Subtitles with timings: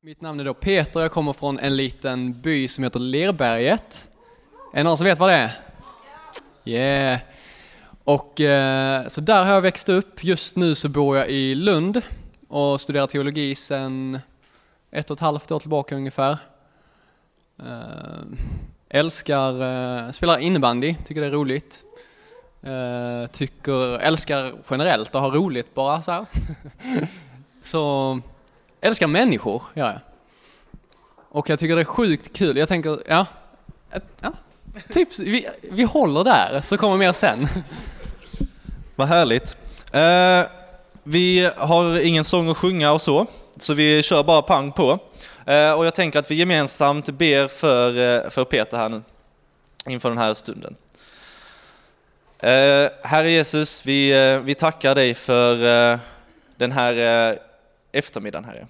[0.00, 4.08] Mitt namn är då Peter, jag kommer från en liten by som heter Lerberget.
[4.72, 5.52] Är det någon som vet vad det är?
[6.64, 7.20] Yeah!
[8.04, 10.24] Och eh, så där har jag växt upp.
[10.24, 12.02] Just nu så bor jag i Lund
[12.48, 14.18] och studerar teologi sedan
[14.90, 16.38] ett och ett halvt år tillbaka ungefär.
[17.58, 18.38] Eh,
[18.88, 21.84] älskar, eh, spelar innebandy, tycker det är roligt.
[23.32, 26.26] Tycker, älskar generellt att ha roligt bara så här.
[27.62, 28.20] så
[28.80, 30.00] älskar människor, gör jag.
[31.28, 32.56] Och jag tycker det är sjukt kul.
[32.56, 33.26] Jag tänker, ja,
[34.20, 34.32] ja
[34.88, 37.48] typ, vi, vi håller där så kommer mer sen.
[38.96, 39.56] Vad härligt.
[39.92, 40.50] Eh,
[41.02, 44.98] vi har ingen sång att sjunga och så, så vi kör bara pang på.
[45.46, 49.02] Eh, och jag tänker att vi gemensamt ber för, eh, för Peter här nu,
[49.86, 50.76] inför den här stunden.
[52.38, 55.98] Eh, Herre Jesus, vi, eh, vi tackar dig för eh,
[56.56, 57.38] den här eh,
[57.92, 58.66] eftermiddagen, Herre.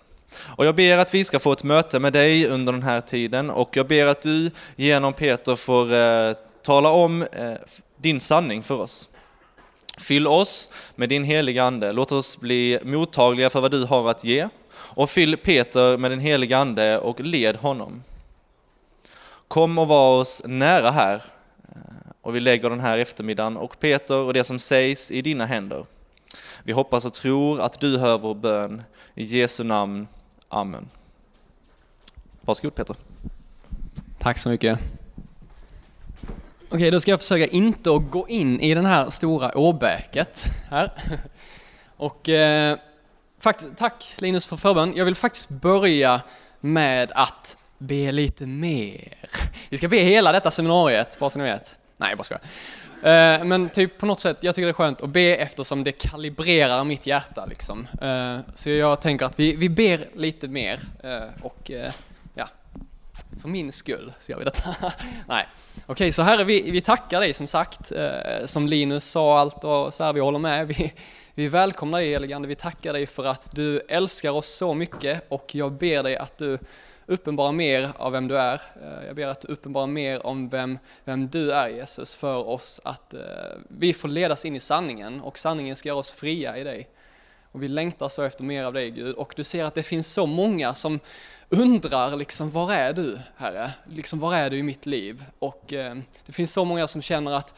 [0.56, 3.50] Och jag ber att vi ska få ett möte med dig under den här tiden
[3.50, 7.52] och jag ber att du genom Peter får eh, tala om eh,
[7.96, 9.08] din sanning för oss.
[9.98, 14.24] Fyll oss med din heliga Ande, låt oss bli mottagliga för vad du har att
[14.24, 18.02] ge och fyll Peter med din heliga Ande och led honom.
[19.48, 21.22] Kom och var oss nära här
[21.68, 25.46] eh, och vi lägger den här eftermiddagen och Peter och det som sägs i dina
[25.46, 25.84] händer.
[26.62, 28.82] Vi hoppas och tror att du hör vår bön.
[29.14, 30.08] I Jesu namn.
[30.48, 30.88] Amen.
[32.40, 32.96] Varsågod Peter.
[34.18, 34.78] Tack så mycket.
[36.70, 40.92] Okej, då ska jag försöka inte att gå in i den här stora åbäket här.
[41.96, 42.78] Och eh,
[43.40, 44.92] faktiskt, tack Linus för förbön.
[44.96, 46.20] Jag vill faktiskt börja
[46.60, 49.14] med att be lite mer.
[49.68, 51.78] Vi ska be hela detta seminariet, bara så ni vet.
[51.98, 52.42] Nej, jag bara skojar.
[53.02, 55.92] Eh, men typ på något sätt, jag tycker det är skönt att be eftersom det
[55.92, 57.86] kalibrerar mitt hjärta liksom.
[58.02, 61.70] Eh, så jag tänker att vi, vi ber lite mer eh, och
[62.34, 62.48] ja,
[63.42, 64.74] för min skull så gör vi detta.
[65.26, 65.46] Nej,
[65.86, 67.92] okej, så Herre, vi, vi tackar dig som sagt.
[68.44, 70.66] Som Linus sa allt och så här, vi håller med.
[70.66, 70.92] Vi,
[71.34, 75.54] vi välkomnar dig heligande, vi tackar dig för att du älskar oss så mycket och
[75.54, 76.58] jag ber dig att du
[77.08, 78.62] uppenbara mer av vem du är.
[78.82, 82.80] Eh, jag ber att du uppenbarar mer om vem, vem du är Jesus för oss,
[82.84, 83.20] att eh,
[83.68, 86.88] vi får ledas in i sanningen och sanningen ska göra oss fria i dig.
[87.52, 90.12] Och vi längtar så efter mer av dig Gud och du ser att det finns
[90.12, 91.00] så många som
[91.48, 93.70] undrar liksom, var är du Herre?
[93.86, 95.24] Liksom, var är du i mitt liv?
[95.38, 95.96] Och eh,
[96.26, 97.54] det finns så många som känner att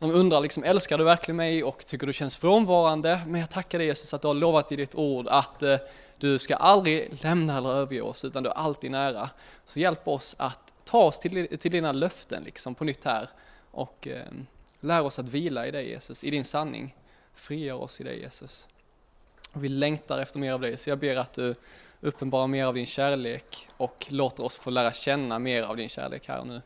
[0.00, 3.20] de undrar liksom, älskar du verkligen mig och tycker du känns frånvarande?
[3.26, 5.78] Men jag tackar dig Jesus att du har lovat i ditt ord att eh,
[6.18, 9.30] du ska aldrig lämna eller överge oss, utan du är alltid nära.
[9.66, 13.28] Så hjälp oss att ta oss till, till dina löften liksom på nytt här
[13.70, 14.24] och eh,
[14.80, 16.96] lär oss att vila i dig Jesus, i din sanning.
[17.34, 18.68] Frigör oss i dig Jesus.
[19.52, 21.54] Och vi längtar efter mer av dig, så jag ber att du
[22.00, 26.28] uppenbarar mer av din kärlek och låter oss få lära känna mer av din kärlek
[26.28, 26.62] här och nu.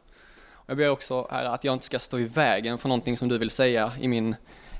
[0.67, 3.39] Jag ber också här att jag inte ska stå i vägen för någonting som du
[3.39, 4.37] vill säga i min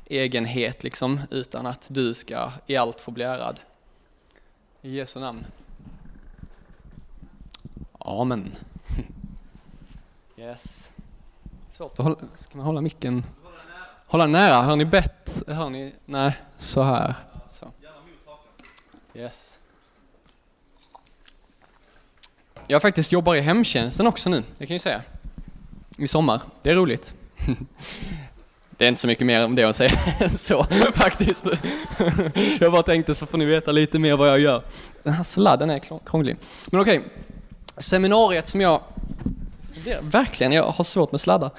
[0.07, 3.61] egenhet liksom, utan att du ska i allt få bli ärad.
[4.83, 5.45] I Jesu namn.
[7.99, 8.53] Amen.
[10.37, 10.93] Yes.
[11.71, 13.25] Svårt att hålla, ska man hålla micken?
[14.07, 15.43] Hålla nära, hör ni bett?
[15.47, 15.95] Hör ni?
[16.05, 17.15] Nej, så här.
[17.51, 17.71] Så.
[19.15, 19.61] Yes.
[22.67, 25.03] Jag faktiskt jobbar i hemtjänsten också nu, det kan jag säga.
[25.99, 27.15] I sommar, det är roligt.
[28.77, 29.91] Det är inte så mycket mer om det att säga
[30.37, 31.47] så faktiskt.
[32.61, 34.63] Jag bara tänkte så får ni veta lite mer vad jag gör.
[35.03, 36.37] Den här sladden är krånglig.
[36.71, 37.11] Men okej, okay.
[37.77, 38.81] seminariet som jag...
[40.01, 41.51] Verkligen, jag har svårt med sladdar.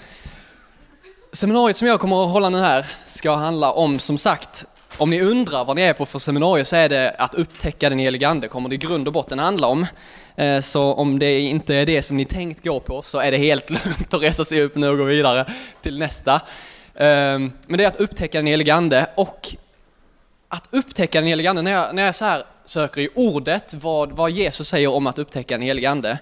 [1.34, 4.66] Seminariet som jag kommer att hålla nu här ska handla om, som sagt,
[4.98, 8.00] om ni undrar vad ni är på för seminarium så är det att upptäcka den
[8.00, 9.86] helige Ande, kommer det i grund och botten handla om.
[10.36, 13.38] Eh, så om det inte är det som ni tänkt gå på så är det
[13.38, 15.46] helt lugnt att resa sig upp nu och gå vidare
[15.82, 16.42] till nästa.
[16.96, 19.48] Ehm, men det är att upptäcka den helige Ande och
[20.48, 24.12] att upptäcka den helige Ande, när jag, när jag så här söker i ordet vad,
[24.12, 26.20] vad Jesus säger om att upptäcka den helige Ande,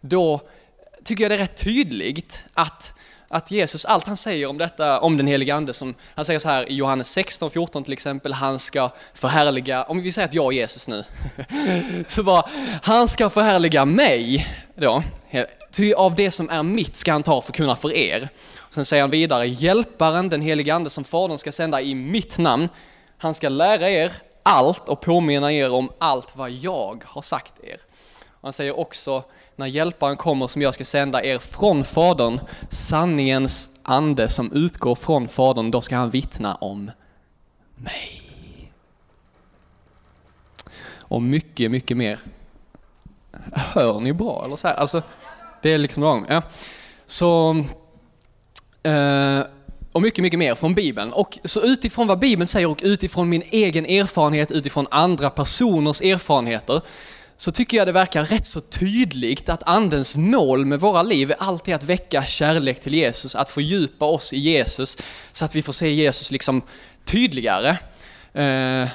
[0.00, 0.40] då
[1.04, 2.94] tycker jag det är rätt tydligt att,
[3.28, 6.48] att Jesus, allt han säger om detta, om den helige Ande, som han säger så
[6.48, 10.52] här i Johannes 16, 14 till exempel, han ska förhärliga, om vi säger att jag
[10.52, 11.04] är Jesus nu,
[12.08, 12.48] så bara,
[12.82, 15.02] han ska förhärliga mig då,
[15.70, 18.28] ty av det som är mitt ska han ta för kunna för er.
[18.70, 22.68] Sen säger han vidare, hjälparen, den helige ande som Fadern ska sända i mitt namn,
[23.18, 24.12] han ska lära er
[24.42, 27.80] allt och påminna er om allt vad jag har sagt er.
[28.24, 29.24] Och han säger också,
[29.56, 35.28] när hjälparen kommer som jag ska sända er från Fadern, sanningens ande som utgår från
[35.28, 36.90] Fadern, då ska han vittna om
[37.74, 38.22] mig.
[41.08, 42.18] Och mycket, mycket mer.
[43.52, 44.44] hör ni bra?
[44.44, 45.02] Eller så här, alltså,
[45.62, 46.26] det är liksom lagom.
[46.28, 46.42] Ja.
[47.06, 47.64] Så,
[48.82, 49.40] eh,
[49.92, 51.12] och mycket, mycket mer från Bibeln.
[51.12, 56.80] Och så utifrån vad Bibeln säger och utifrån min egen erfarenhet, utifrån andra personers erfarenheter,
[57.36, 61.36] så tycker jag det verkar rätt så tydligt att Andens mål med våra liv är
[61.38, 64.98] alltid att väcka kärlek till Jesus, att fördjupa oss i Jesus,
[65.32, 66.62] så att vi får se Jesus liksom
[67.04, 67.78] tydligare.
[68.32, 68.88] Eh,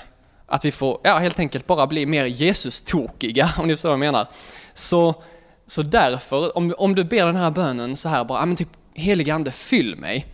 [0.46, 4.00] att vi får, ja helt enkelt bara bli mer Jesus-tokiga, om ni förstår vad jag
[4.00, 4.28] menar.
[4.74, 5.24] Så,
[5.68, 8.70] så därför, om, om du ber den här bönen så här bara, ja men typ
[8.94, 10.26] helige Ande fyll mig,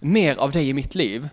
[0.00, 1.28] mer av dig i mitt liv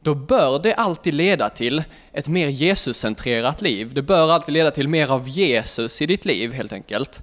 [0.00, 1.82] då bör det alltid leda till
[2.12, 3.94] ett mer Jesuscentrerat liv.
[3.94, 7.22] Det bör alltid leda till mer av Jesus i ditt liv helt enkelt.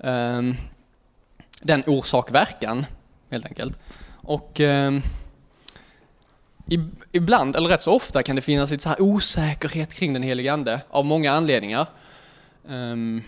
[0.00, 0.56] Ehm,
[1.60, 2.86] den orsak-verkan
[3.30, 3.78] helt enkelt.
[4.22, 5.02] Och ehm,
[7.12, 10.52] ibland, eller rätt så ofta, kan det finnas lite så här osäkerhet kring den helige
[10.52, 11.86] Ande av många anledningar.
[12.68, 13.22] Um,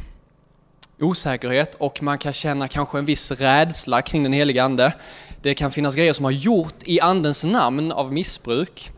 [0.99, 4.93] osäkerhet och man kan känna kanske en viss rädsla kring den helige Ande.
[5.43, 8.91] Det kan finnas grejer som har gjort i Andens namn av missbruk.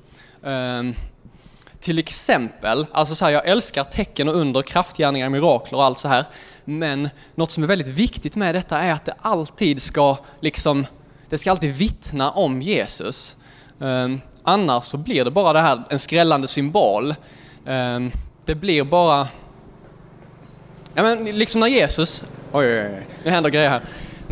[0.42, 0.94] Um,
[1.80, 6.08] till exempel, alltså så här, jag älskar tecken och under, kraftgärningar, mirakler och allt så
[6.08, 6.24] här.
[6.64, 10.86] Men något som är väldigt viktigt med detta är att det alltid ska liksom,
[11.28, 13.36] det ska alltid vittna om Jesus.
[13.78, 17.14] Um, annars så blir det bara det här, en skrällande symbol.
[17.66, 18.12] Um,
[18.44, 19.28] det blir bara,
[20.94, 23.82] ja men liksom när Jesus, oj, oj, oj, nu händer grejer här.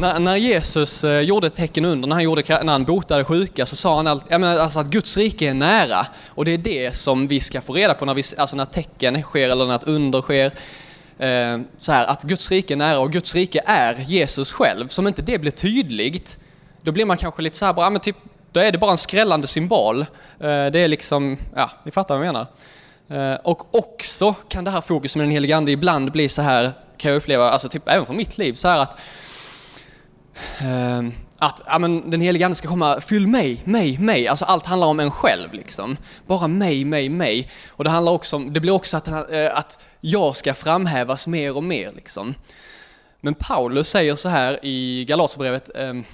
[0.00, 3.76] När, när Jesus eh, gjorde tecken under, när han, gjorde, när han botade sjuka, så
[3.76, 6.06] sa han allt, ja, men alltså att Guds rike är nära.
[6.28, 9.22] Och det är det som vi ska få reda på när, vi, alltså när tecken
[9.22, 10.46] sker eller när ett under sker.
[11.18, 14.88] Eh, så här, att Guds rike är nära och Guds rike är Jesus själv.
[14.88, 16.38] Som inte det blir tydligt,
[16.82, 18.16] då blir man kanske lite så här, bara, men typ,
[18.52, 20.00] då är det bara en skrällande symbol.
[20.00, 20.06] Eh,
[20.38, 22.46] det är liksom, ja, ni fattar vad jag menar.
[23.32, 26.70] Eh, och också kan det här fokuset med den helige Ande ibland bli så här,
[26.96, 29.00] kan jag uppleva, alltså typ även från mitt liv, så här att
[30.60, 34.28] Ehm, att ja, men den heliga Ande ska komma, fyll mig, mig, mig.
[34.28, 35.96] Alltså allt handlar om en själv liksom.
[36.26, 37.50] Bara mig, mig, mig.
[37.68, 41.56] Och det handlar också om, det blir också att, eh, att jag ska framhävas mer
[41.56, 42.34] och mer liksom.
[43.20, 46.04] Men Paulus säger så här i Galaterbrevet, ehm,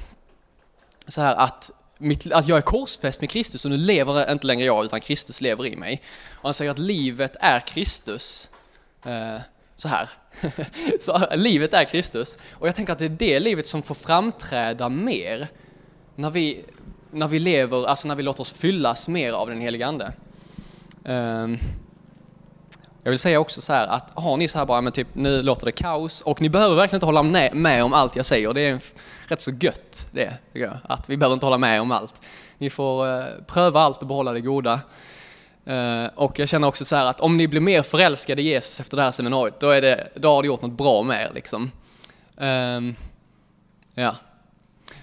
[1.08, 4.67] så här att, mitt, att jag är korsfäst med Kristus och nu lever inte längre
[4.67, 6.02] jag utan Kristus lever i mig.
[6.34, 8.49] Och han säger att livet är Kristus.
[9.05, 9.40] Eh,
[9.76, 10.08] så här.
[11.00, 12.38] så livet är Kristus.
[12.52, 15.49] Och jag tänker att det är det livet som får framträda mer
[16.14, 16.64] när vi,
[17.11, 20.12] när vi lever, alltså när vi låter oss fyllas mer av den heliga Ande.
[21.05, 21.58] Um,
[23.02, 25.43] jag vill säga också så här att har ni så här bara, men typ nu
[25.43, 27.22] låter det kaos och ni behöver verkligen inte hålla
[27.52, 28.55] med om allt jag säger.
[28.55, 28.81] Det är
[29.26, 30.76] rätt så gött det, tycker jag.
[30.84, 32.14] Att vi behöver inte hålla med om allt.
[32.58, 34.81] Ni får uh, pröva allt och behålla det goda.
[35.67, 38.81] Eh, och jag känner också så här att om ni blir mer förälskade i Jesus
[38.81, 41.31] efter det här seminariet, då, är det, då har det gjort något bra med er
[41.35, 41.71] liksom.
[42.39, 42.95] Ehm,
[43.95, 44.17] ja.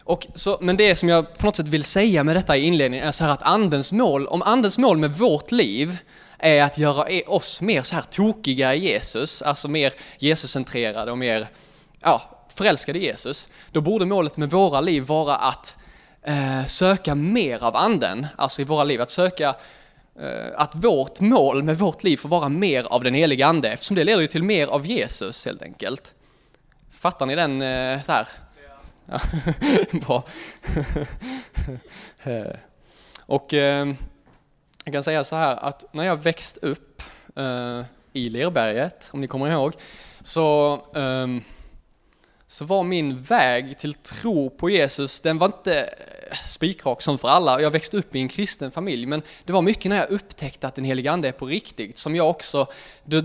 [0.04, 3.08] Och så, men det som jag på något sätt vill säga med detta i inledningen
[3.08, 5.98] är så här att andens mål, om andens mål med vårt liv
[6.38, 11.48] är att göra oss mer så här tokiga i Jesus, alltså mer Jesuscentrerade och mer
[12.00, 12.22] ja,
[12.56, 15.78] förälskade i Jesus, då borde målet med våra liv vara att
[16.22, 19.56] eh, söka mer av anden, alltså i våra liv, att söka
[20.20, 23.96] Eh, att vårt mål med vårt liv får vara mer av den heliga Ande, eftersom
[23.96, 26.14] det leder ju till mer av Jesus helt enkelt.
[26.92, 28.28] Fattar ni den eh, så här?
[29.06, 29.20] Ja.
[29.92, 30.24] Bra.
[32.24, 32.56] Eh,
[33.26, 33.54] och
[34.84, 37.04] jag kan säga så här att när jag växt upp
[38.14, 39.74] i Lerberget, om ni kommer ihåg,
[40.22, 41.42] så ehm,
[42.54, 47.28] så var min väg till tro på Jesus, den var inte eh, spikrak som för
[47.28, 47.62] alla.
[47.62, 50.76] Jag växte upp i en kristen familj, men det var mycket när jag upptäckte att
[50.76, 52.68] den helige Ande är på riktigt som jag också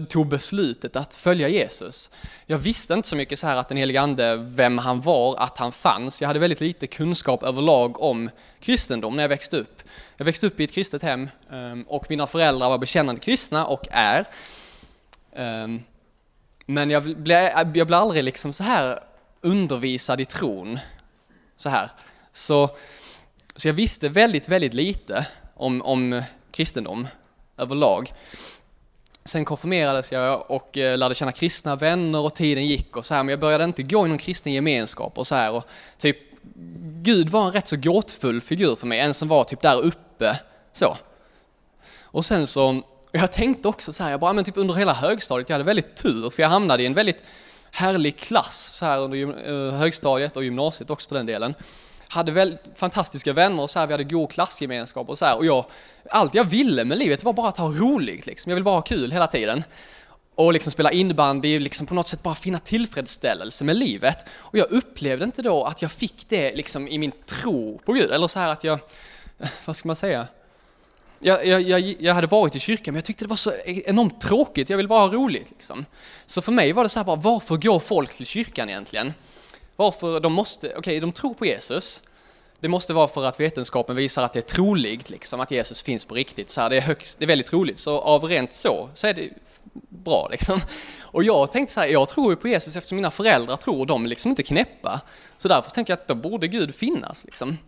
[0.09, 2.11] tog beslutet att följa Jesus.
[2.47, 5.59] Jag visste inte så mycket så här att den helige Ande, vem han var, att
[5.59, 6.21] han fanns.
[6.21, 8.31] Jag hade väldigt lite kunskap överlag om
[8.61, 9.83] kristendom när jag växte upp.
[10.17, 13.87] Jag växte upp i ett kristet hem ehm, och mina föräldrar var bekännande kristna och
[13.91, 14.25] är.
[15.33, 15.83] Ehm,
[16.67, 19.01] men jag blev, jag blev aldrig liksom så här
[19.41, 20.79] undervisad i tron.
[21.57, 21.91] Så här.
[22.33, 22.71] Så,
[23.57, 27.09] så jag visste väldigt, väldigt lite om, om kristendom
[27.57, 28.13] överlag.
[29.25, 33.23] Sen konfirmerades jag och eh, lärde känna kristna vänner och tiden gick och så här,
[33.23, 35.69] men jag började inte gå i någon kristen gemenskap och så här och
[35.99, 36.19] typ
[37.03, 40.41] Gud var en rätt så gåtfull figur för mig, en som var typ där uppe
[40.73, 40.97] så.
[42.01, 45.49] Och sen så, jag tänkte också så här, jag bara, men typ under hela högstadiet,
[45.49, 47.25] jag hade väldigt tur för jag hamnade i en väldigt
[47.71, 51.55] härlig klass så här under eh, högstadiet och gymnasiet också för den delen.
[52.09, 55.37] Hade väl fantastiska vänner och så här, vi hade god klassgemenskap och så här.
[55.37, 55.65] Och jag,
[56.11, 58.51] allt jag ville med livet var bara att ha roligt liksom.
[58.51, 59.65] Jag ville bara ha kul hela tiden.
[60.35, 64.25] och liksom spela innebandy, liksom på något sätt bara finna tillfredsställelse med livet.
[64.31, 68.11] Och jag upplevde inte då att jag fick det liksom i min tro på Gud,
[68.11, 68.79] eller så här att jag,
[69.65, 70.27] vad ska man säga?
[71.21, 74.21] Jag, jag, jag, jag hade varit i kyrkan men jag tyckte det var så enormt
[74.21, 75.85] tråkigt, jag ville bara ha roligt liksom.
[76.27, 79.13] Så för mig var det så här bara, varför går folk till kyrkan egentligen?
[79.77, 82.01] Varför de måste, okej okay, de tror på Jesus,
[82.61, 86.05] det måste vara för att vetenskapen visar att det är troligt, liksom, att Jesus finns
[86.05, 86.51] på riktigt.
[86.51, 89.15] Så här, det, är högst, det är väldigt troligt, så av rent så, så är
[89.15, 89.31] det
[89.89, 90.29] bra.
[90.31, 90.61] Liksom.
[91.01, 94.05] Och jag tänkte så här, jag tror ju på Jesus eftersom mina föräldrar tror, de
[94.05, 95.01] är liksom inte knäppa.
[95.37, 97.25] Så därför tänker jag att då borde Gud finnas.
[97.25, 97.59] Liksom.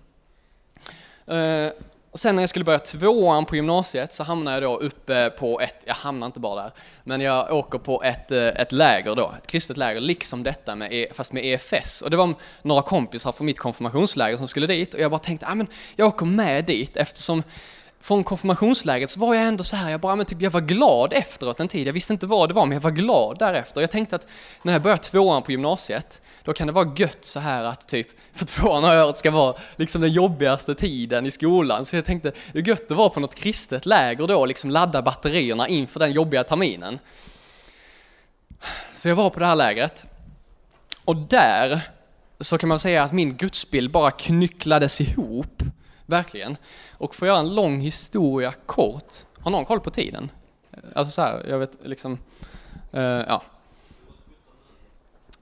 [1.26, 1.73] Eh,
[2.12, 5.61] och sen när jag skulle börja tvåan på gymnasiet så hamnade jag då uppe på
[5.61, 6.73] ett, jag hamnar inte bara där,
[7.05, 10.93] men jag åker på ett, eh, ett läger då, ett kristet läger, liksom detta med,
[10.93, 12.02] e, fast med EFS.
[12.02, 15.47] Och det var några kompisar från mitt konfirmationsläger som skulle dit och jag bara tänkte,
[15.49, 17.43] ja men jag åker med dit eftersom
[18.00, 21.12] från konfirmationslägret så var jag ändå så här, jag bara, men typ, jag var glad
[21.12, 21.87] efteråt en tid.
[21.87, 23.80] Jag visste inte vad det var, men jag var glad därefter.
[23.80, 24.26] Jag tänkte att
[24.62, 28.09] när jag börjar tvåan på gymnasiet, då kan det vara gött så här att typ,
[28.33, 31.85] för tvåan har jag hört ska vara liksom den jobbigaste tiden i skolan.
[31.85, 35.02] Så jag tänkte, det är gött att vara på något kristet läger då, liksom ladda
[35.02, 36.99] batterierna inför den jobbiga terminen.
[38.95, 40.07] Så jag var på det här lägret.
[41.04, 41.80] Och där
[42.40, 45.62] så kan man säga att min gudsbild bara knycklades ihop
[46.11, 46.57] Verkligen.
[46.99, 50.31] Och för att göra en lång historia kort, har någon koll på tiden?
[50.95, 52.19] Alltså så här, jag vet liksom,
[52.95, 53.43] uh, ja.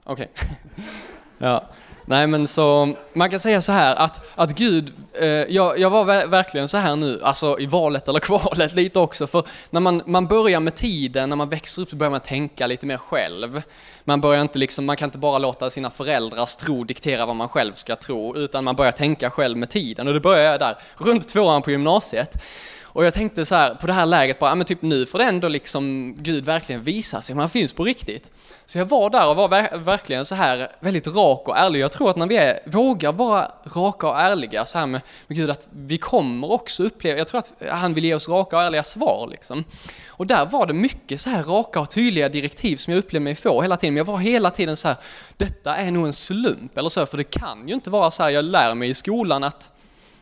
[0.04, 0.30] Okej.
[0.34, 0.48] Okay.
[1.38, 1.64] ja.
[2.10, 6.26] Nej men så, man kan säga så här att, att Gud, eh, jag, jag var
[6.26, 10.26] verkligen så här nu, alltså i valet eller kvalet lite också, för när man, man
[10.26, 13.62] börjar med tiden, när man växer upp så börjar man tänka lite mer själv.
[14.04, 17.48] Man börjar inte liksom, man kan inte bara låta sina föräldrars tro diktera vad man
[17.48, 20.78] själv ska tro, utan man börjar tänka själv med tiden och det börjar jag där,
[20.96, 22.42] runt tvåan på gymnasiet.
[22.90, 25.25] Och jag tänkte så här, på det här läget bara, men typ nu får det
[25.25, 28.33] ändå liksom Gud verkligen visa sig, han finns på riktigt.
[28.66, 31.80] Så jag var där och var ver verkligen så här väldigt rak och ärlig.
[31.80, 35.37] Jag tror att när vi är, vågar vara raka och ärliga så här med, med
[35.38, 38.62] Gud, att vi kommer också uppleva, jag tror att han vill ge oss raka och
[38.62, 39.64] ärliga svar liksom.
[40.09, 43.35] Och där var det mycket så här raka och tydliga direktiv som jag upplevde mig
[43.35, 43.95] få hela tiden.
[43.95, 44.97] Men jag var hela tiden så här,
[45.37, 48.30] detta är nog en slump eller så, för det kan ju inte vara så här,
[48.30, 49.73] jag lär mig i skolan att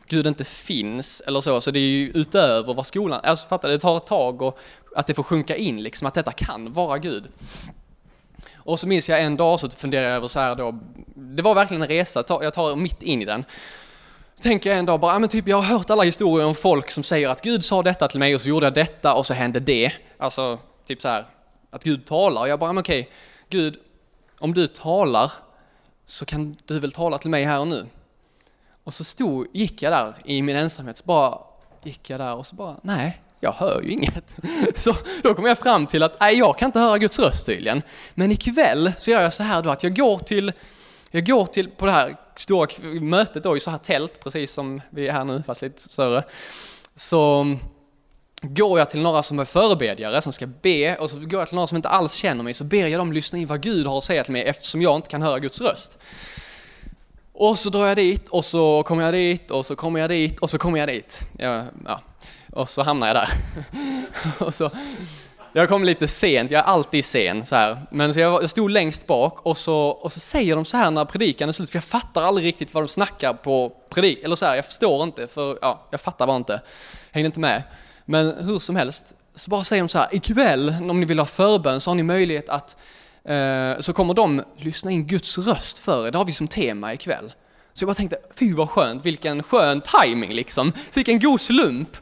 [0.09, 3.79] Gud inte finns eller så, så det är ju utöver vad skolan, alltså fattar det
[3.79, 4.59] tar ett tag och
[4.95, 7.23] att det får sjunka in liksom, att detta kan vara Gud.
[8.55, 10.79] Och så minns jag en dag så funderade jag över så här då,
[11.15, 13.45] det var verkligen en resa, jag tar mitt in i den.
[14.35, 16.91] Så tänker jag en dag bara, men typ jag har hört alla historier om folk
[16.91, 19.33] som säger att Gud sa detta till mig och så gjorde jag detta och så
[19.33, 19.91] hände det.
[20.17, 21.25] Alltså, typ så här,
[21.69, 22.41] att Gud talar.
[22.41, 23.09] Och jag bara, men okej,
[23.49, 23.77] Gud,
[24.39, 25.31] om du talar
[26.05, 27.85] så kan du väl tala till mig här och nu?
[28.87, 31.39] Och så stod, gick jag där i min ensamhet, så bara
[31.83, 34.35] gick jag där och så bara, nej, jag hör ju inget.
[34.75, 37.81] Så då kom jag fram till att, nej, jag kan inte höra Guds röst tydligen.
[38.13, 40.51] Men ikväll så gör jag så här då att jag går till,
[41.11, 42.67] jag går till, på det här stora
[43.01, 46.23] mötet då i så här tält, precis som vi är här nu, fast lite större.
[46.95, 47.55] Så
[48.41, 51.55] går jag till några som är förebedjare, som ska be, och så går jag till
[51.55, 53.97] några som inte alls känner mig, så ber jag dem lyssna in vad Gud har
[53.97, 55.97] att säga till mig eftersom jag inte kan höra Guds röst.
[57.39, 60.39] Och så drar jag dit, och så kommer jag dit, och så kommer jag dit,
[60.39, 61.21] och så kommer jag dit.
[61.37, 62.01] Ja, ja.
[62.51, 63.29] Och så hamnar jag där.
[64.45, 64.71] och så,
[65.53, 67.81] jag kom lite sent, jag är alltid sen så här.
[67.91, 70.91] Men så jag, jag stod längst bak och så, och så säger de så här
[70.91, 74.35] när predikan är slut, för jag fattar aldrig riktigt vad de snackar på predik, eller
[74.35, 76.61] så här, jag förstår inte, för ja, jag fattar bara inte.
[77.11, 77.63] Hängde inte med.
[78.05, 81.25] Men hur som helst, så bara säger de så här, ikväll om ni vill ha
[81.25, 82.77] förbön så har ni möjlighet att
[83.27, 86.11] Eh, så kommer de lyssna in Guds röst för er.
[86.11, 87.33] Det har vi som tema ikväll.
[87.73, 90.71] Så jag bara tänkte, fy vad skönt, vilken skön timing liksom.
[90.71, 91.97] Så vilken god slump.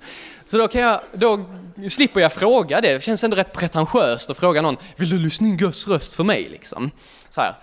[0.47, 1.45] Så då, kan jag, då
[1.89, 2.93] slipper jag fråga det.
[2.93, 6.23] Det känns ändå rätt pretentiöst att fråga någon, vill du lyssna in Guds röst för
[6.23, 6.49] mig?
[6.49, 6.91] Liksom.
[7.29, 7.55] Så, här.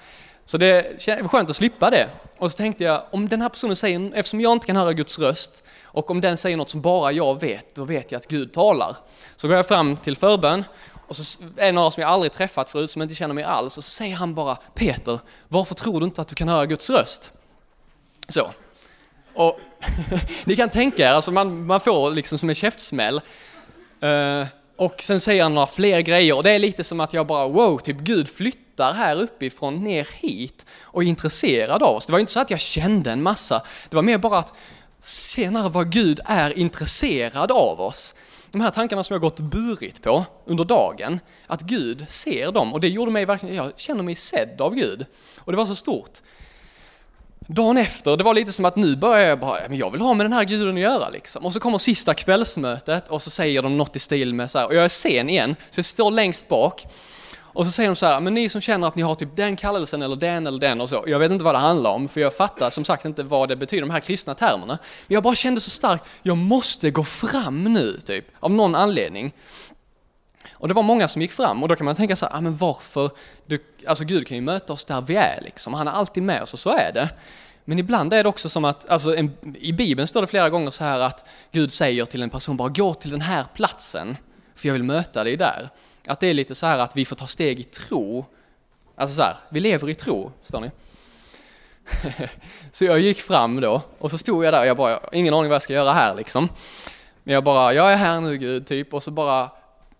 [0.44, 2.08] så det var skönt att slippa det.
[2.38, 5.18] Och så tänkte jag, om den här personen säger, eftersom jag inte kan höra Guds
[5.18, 8.52] röst, och om den säger något som bara jag vet, då vet jag att Gud
[8.52, 8.96] talar.
[9.36, 10.64] Så går jag fram till förbön
[11.20, 13.78] och så är det några som jag aldrig träffat förut, som inte känner mig alls,
[13.78, 16.90] och så säger han bara Peter, varför tror du inte att du kan höra Guds
[16.90, 17.30] röst?
[18.28, 18.50] Så.
[19.34, 19.60] Och
[20.44, 23.20] ni kan tänka er, alltså man, man får liksom som en käftsmäll.
[24.04, 27.26] Uh, och sen säger han några fler grejer och det är lite som att jag
[27.26, 32.06] bara wow, typ Gud flyttar här uppifrån ner hit och är intresserad av oss.
[32.06, 34.52] Det var inte så att jag kände en massa, det var mer bara att
[35.00, 38.14] senare vad Gud är intresserad av oss
[38.52, 42.80] de här tankarna som jag gått burit på under dagen, att Gud ser dem och
[42.80, 45.06] det gjorde mig verkligen, jag känner mig sedd av Gud.
[45.38, 46.18] Och det var så stort.
[47.46, 50.14] Dagen efter, det var lite som att nu börjar jag bara, men jag vill ha
[50.14, 51.46] med den här guden att göra liksom.
[51.46, 54.66] Och så kommer sista kvällsmötet och så säger de något i stil med så här,
[54.66, 56.86] och jag är sen igen, så jag står längst bak.
[57.54, 59.56] Och så säger de så här, men ni som känner att ni har typ den
[59.56, 61.04] kallelsen eller den eller den och så.
[61.06, 63.56] Jag vet inte vad det handlar om, för jag fattar som sagt inte vad det
[63.56, 64.78] betyder, de här kristna termerna.
[65.06, 69.32] Men jag bara kände så starkt, jag måste gå fram nu, typ, av någon anledning.
[70.52, 72.40] Och det var många som gick fram och då kan man tänka så här, ah,
[72.40, 73.10] men varför?
[73.46, 76.42] Du, alltså Gud kan ju möta oss där vi är liksom, han är alltid med
[76.42, 77.08] oss och så är det.
[77.64, 80.70] Men ibland är det också som att, alltså en, i Bibeln står det flera gånger
[80.70, 84.16] så här att Gud säger till en person, bara gå till den här platsen,
[84.54, 85.70] för jag vill möta dig där.
[86.06, 88.26] Att det är lite så här att vi får ta steg i tro.
[88.94, 90.70] Alltså så här, vi lever i tro, förstår ni?
[92.72, 95.14] så jag gick fram då och så stod jag där och jag bara, jag har
[95.14, 96.48] ingen aning vad jag ska göra här liksom.
[97.22, 99.50] Men jag bara, jag är här nu Gud, typ, och så bara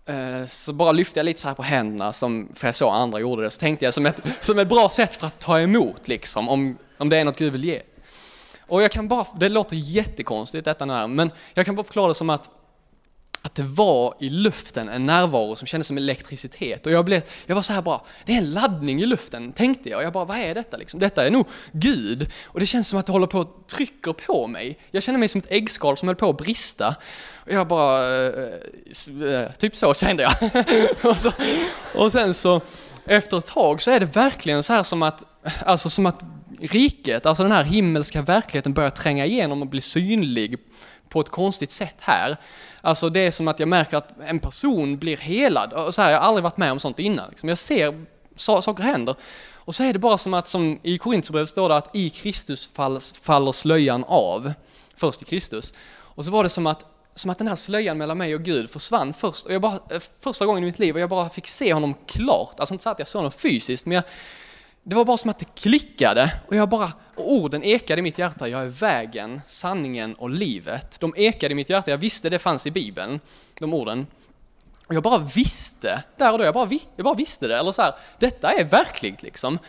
[0.05, 3.19] eh, så bara lyfte jag lite så här på händerna, som, för jag såg andra
[3.19, 6.07] gjorde det, så tänkte jag som ett, som ett bra sätt för att ta emot,
[6.07, 7.81] liksom, om, om det är något Gud vill ge.
[8.61, 12.07] Och jag kan bara, det låter jättekonstigt detta nu här, men jag kan bara förklara
[12.07, 12.49] det som att
[13.45, 16.85] att det var i luften en närvaro som kändes som elektricitet.
[16.85, 19.89] Och jag, blev, jag var så här bara, det är en laddning i luften, tänkte
[19.89, 20.03] jag.
[20.03, 20.99] Jag bara, vad är detta liksom?
[20.99, 22.31] Detta är nog Gud.
[22.45, 24.79] Och det känns som att det håller på att trycker på mig.
[24.91, 26.95] Jag känner mig som ett äggskal som höll på att brista.
[27.45, 28.33] Och jag bara, eh,
[29.29, 30.33] eh, typ så kände jag.
[31.11, 31.31] och, så,
[31.95, 32.61] och sen så,
[33.05, 35.23] efter ett tag så är det verkligen så här som att,
[35.65, 36.23] alltså som att
[36.59, 40.57] riket, alltså den här himmelska verkligheten börjar tränga igenom och bli synlig
[41.13, 42.37] på ett konstigt sätt här.
[42.81, 45.73] Alltså det är som att jag märker att en person blir helad.
[45.73, 47.29] Och så här, jag har aldrig varit med om sånt innan.
[47.29, 47.49] Liksom.
[47.49, 48.05] Jag ser
[48.35, 49.15] saker händer.
[49.55, 52.67] Och så är det bara som att, som i Korinthierbrevet står det att i Kristus
[52.67, 54.53] fall, faller slöjan av.
[54.95, 55.73] Först i Kristus.
[56.15, 58.69] Och så var det som att, som att den här slöjan mellan mig och Gud
[58.69, 59.45] försvann först.
[59.45, 61.95] Och jag bara, eh, första gången i mitt liv och jag bara fick se honom
[62.07, 62.59] klart.
[62.59, 64.03] Alltså inte så att jag såg honom fysiskt, men jag,
[64.83, 68.17] det var bara som att det klickade och jag bara, och orden ekade i mitt
[68.17, 70.99] hjärta, jag är vägen, sanningen och livet.
[70.99, 73.19] De ekade i mitt hjärta, jag visste det fanns i Bibeln,
[73.59, 74.07] de orden.
[74.87, 77.81] Och jag bara visste, där och då, jag bara, jag bara visste det, eller så
[77.81, 79.59] här, detta är verkligt liksom.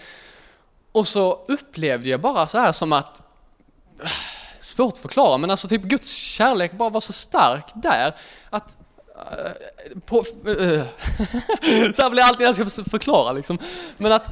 [0.92, 3.23] Och så upplevde jag bara så här som att,
[4.02, 4.11] äh,
[4.61, 8.14] svårt att förklara, men alltså typ Guds kärlek bara var så stark där,
[8.50, 8.77] att
[9.16, 10.24] äh, på, äh,
[11.94, 13.59] så här blir det alltid när jag ska förklara liksom.
[13.96, 14.29] Men att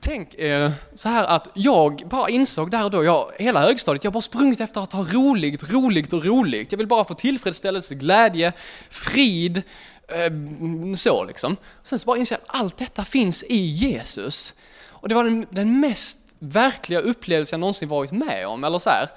[0.00, 4.12] Tänk eh, så här att jag bara insåg där och då, jag, hela högstadiet, jag
[4.12, 6.72] bara sprungit efter att ha roligt, roligt och roligt.
[6.72, 8.52] Jag vill bara få tillfredsställelse, glädje,
[8.90, 9.62] frid,
[10.08, 11.56] eh, så liksom.
[11.82, 14.54] Sen så bara insåg jag att allt detta finns i Jesus.
[14.88, 18.90] Och det var den, den mest verkliga upplevelse jag någonsin varit med om, eller så
[18.90, 19.08] här.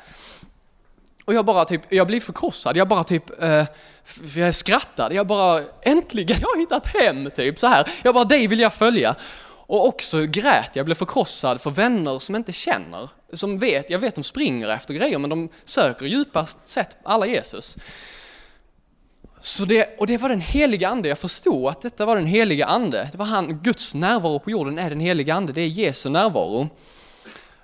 [1.25, 3.65] Och jag bara typ, jag blev förkrossad, jag bara typ, eh,
[4.35, 7.89] jag skrattade, jag bara äntligen, jag har hittat hem, typ så här.
[8.03, 9.15] Jag bara, dig vill jag följa.
[9.69, 14.15] Och också grät, jag blev förkrossad för vänner som inte känner, som vet, jag vet
[14.15, 17.77] de springer efter grejer men de söker djupast sett alla Jesus.
[19.39, 22.65] Så det, och det var den heliga ande, jag förstod att detta var den heliga
[22.65, 23.09] ande.
[23.11, 26.69] Det var han, Guds närvaro på jorden är den heliga ande, det är Jesu närvaro.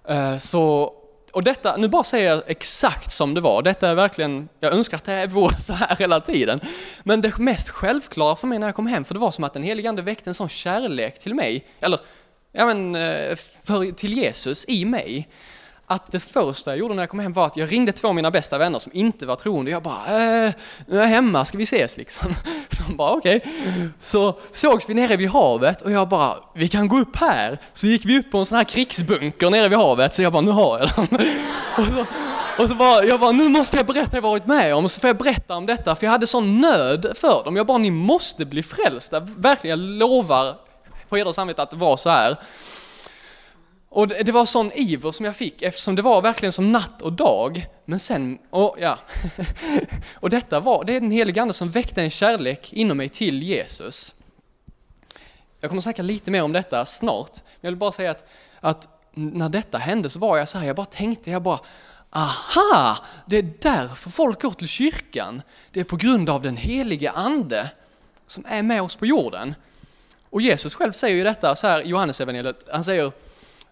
[0.07, 0.93] Eh, så
[1.35, 4.97] och detta, nu bara säger jag exakt som det var, detta är verkligen, jag önskar
[4.97, 6.59] att det vore så här hela tiden.
[7.03, 9.53] Men det mest självklara för mig när jag kom hem, för det var som att
[9.53, 11.99] den helige Ande väckte en sån kärlek till mig, eller
[12.51, 15.27] ja men, eh, för, till Jesus i mig,
[15.87, 18.15] att det första jag gjorde när jag kom hem var att jag ringde två av
[18.15, 19.71] mina bästa vänner som inte var troende.
[19.71, 20.53] Jag bara, äh,
[20.87, 22.33] nu är jag hemma, ska vi ses liksom?
[22.69, 23.37] Så de bara, okej.
[23.37, 23.87] Okay.
[23.99, 27.59] Så sågs vi nere vid havet och jag bara, vi kan gå upp här.
[27.73, 30.41] Så gick vi upp på en sån här krigsbunker nere vid havet, så jag bara,
[30.41, 31.27] nu har jag den.
[31.77, 32.05] Och så,
[32.57, 34.91] och så bara, jag bara, nu måste jag berätta vad jag varit med om, och
[34.91, 37.55] så får jag berätta om detta, för jag hade sån nöd för dem.
[37.55, 40.55] Jag bara, ni måste bli frälsta, verkligen, jag lovar
[41.09, 42.37] på heder och samvete att det var så här.
[43.95, 47.01] Och det, det var sån iver som jag fick eftersom det var verkligen som natt
[47.01, 47.65] och dag.
[47.85, 48.99] Men sen, och ja.
[50.13, 53.43] och detta var, det är den Helige Ande som väckte en kärlek inom mig till
[53.43, 54.15] Jesus.
[55.59, 57.31] Jag kommer snacka lite mer om detta snart.
[57.61, 58.29] Jag vill bara säga att,
[58.59, 61.59] att när detta hände så var jag så här, jag bara tänkte, jag bara
[62.09, 62.97] Aha!
[63.25, 65.41] Det är därför folk går till kyrkan.
[65.71, 67.69] Det är på grund av den Helige Ande
[68.27, 69.55] som är med oss på jorden.
[70.29, 73.11] Och Jesus själv säger ju detta så här i Johannesevangeliet, han säger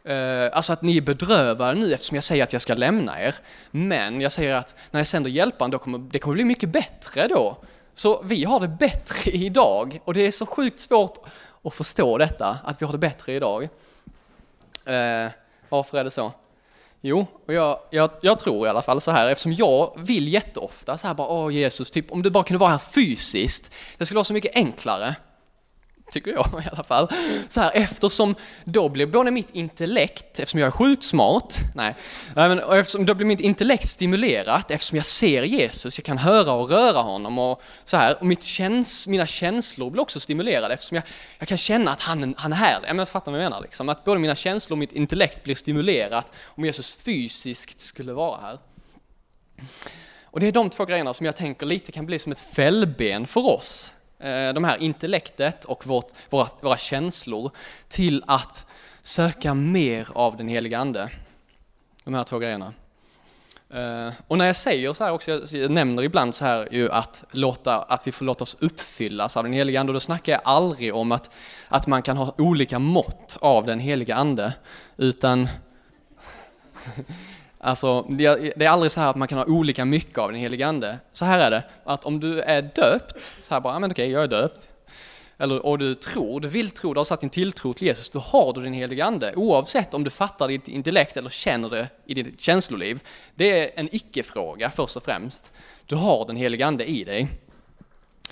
[0.10, 3.36] Uh, alltså att ni är bedrövade nu eftersom jag säger att jag ska lämna er.
[3.72, 7.28] Men jag säger att när jag sänder hjälparen, då kommer det kommer bli mycket bättre
[7.28, 7.58] då.
[7.94, 11.18] Så vi har det bättre idag och det är så sjukt svårt
[11.64, 13.64] att förstå detta, att vi har det bättre idag.
[13.64, 15.32] Uh,
[15.70, 16.32] varför är det så?
[17.06, 20.98] Jo, och jag, jag, jag, tror i alla fall så här, eftersom jag vill jätteofta
[20.98, 24.16] så här bara, åh Jesus, typ om du bara kunde vara här fysiskt, det skulle
[24.16, 25.16] vara så mycket enklare
[26.14, 27.08] tycker jag i alla fall.
[27.50, 31.96] Så här, eftersom då blir både mitt intellekt, eftersom jag är sjukt smart, nej,
[32.36, 36.70] men eftersom då blir mitt intellekt stimulerat, eftersom jag ser Jesus, jag kan höra och
[36.70, 41.04] röra honom och så här, och mitt käns, mina känslor blir också stimulerade eftersom jag,
[41.40, 42.80] jag kan känna att han, han är här.
[42.88, 45.56] Ja, men fattar vad jag menar liksom, att både mina känslor och mitt intellekt blir
[45.56, 48.60] stimulerat om Jesus fysiskt skulle vara här.
[50.34, 53.28] Och det är de två grejerna som jag tänker lite kan bli som ett fällben
[53.28, 53.94] för oss.
[54.24, 57.52] Eh, de här intellektet och vårt, våra, våra känslor
[57.88, 58.66] till att
[59.02, 61.10] söka mer av den heliga Ande.
[62.04, 62.74] De här två grejerna.
[63.70, 67.24] Eh, och när jag säger så här också, jag nämner ibland så här ju att,
[67.32, 70.42] låta, att vi får låta oss uppfyllas av den heliga Ande, och då snackar jag
[70.46, 71.34] aldrig om att,
[71.68, 74.54] att man kan ha olika mått av den heliga Ande,
[74.98, 75.48] utan
[77.66, 80.68] Alltså, det är, aldrig så här att man kan ha olika mycket av den helige
[80.68, 80.98] Ande.
[81.14, 84.24] Så här är det, att om du är döpt, så här bara, men okej, jag
[84.24, 84.70] är döpt.
[85.38, 88.20] Eller, och du tror, du vill tro, du har satt din tilltro till Jesus, då
[88.20, 89.34] har du din helige Ande.
[89.36, 93.00] Oavsett om du fattar ditt intellekt eller känner det i ditt känsloliv.
[93.36, 95.52] Det är en icke-fråga först och främst.
[95.86, 97.28] Du har den helige Ande i dig.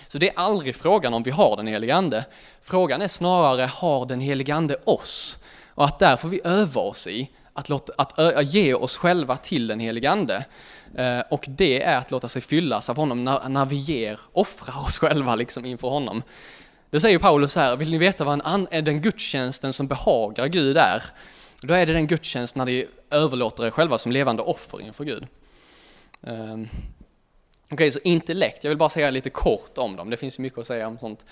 [0.07, 2.25] Så det är aldrig frågan om vi har den helige Ande.
[2.61, 5.39] Frågan är snarare, har den helige Ande oss?
[5.69, 7.29] Och att där får vi öva oss i
[7.61, 10.45] att, låta, att, ge oss själva till den helige Ande.
[10.95, 14.85] Eh, och det är att låta sig fyllas av honom när, när vi ger, offrar
[14.85, 16.23] oss själva liksom inför honom.
[16.89, 20.77] Det säger Paulus här, vill ni veta vad en är den gudstjänsten som behagar Gud
[20.77, 21.03] är?
[21.61, 25.27] Då är det den gudstjänst när ni överlåter er själva som levande offer inför Gud.
[26.21, 26.69] Um,
[27.65, 30.59] Okej, okay, så intellekt, jag vill bara säga lite kort om dem, det finns mycket
[30.59, 31.25] att säga om sånt.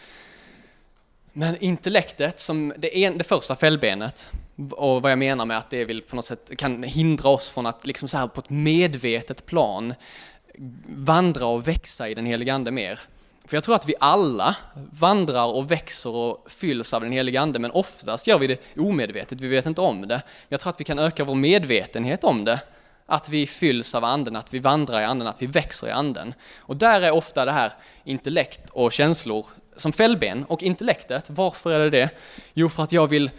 [1.34, 4.32] Men intellektet, som det, en, det första fällbenet,
[4.72, 7.65] och vad jag menar med att det vill på något sätt kan hindra oss från
[7.65, 9.93] att liksom så här på ett medvetet plan
[10.88, 13.00] vandra och växa i den helige Ande mer.
[13.45, 14.56] För jag tror att vi alla
[14.91, 19.41] vandrar och växer och fylls av den helige Ande, men oftast gör vi det omedvetet,
[19.41, 20.22] vi vet inte om det.
[20.50, 22.60] Jag tror att vi kan öka vår medvetenhet om det,
[23.06, 26.34] att vi fylls av anden, att vi vandrar i anden, att vi växer i anden.
[26.58, 29.45] Och där är ofta det här intellekt och känslor
[29.76, 31.30] som fällben och intellektet.
[31.30, 32.10] Varför är det det?
[32.54, 33.32] Jo, för att jag vill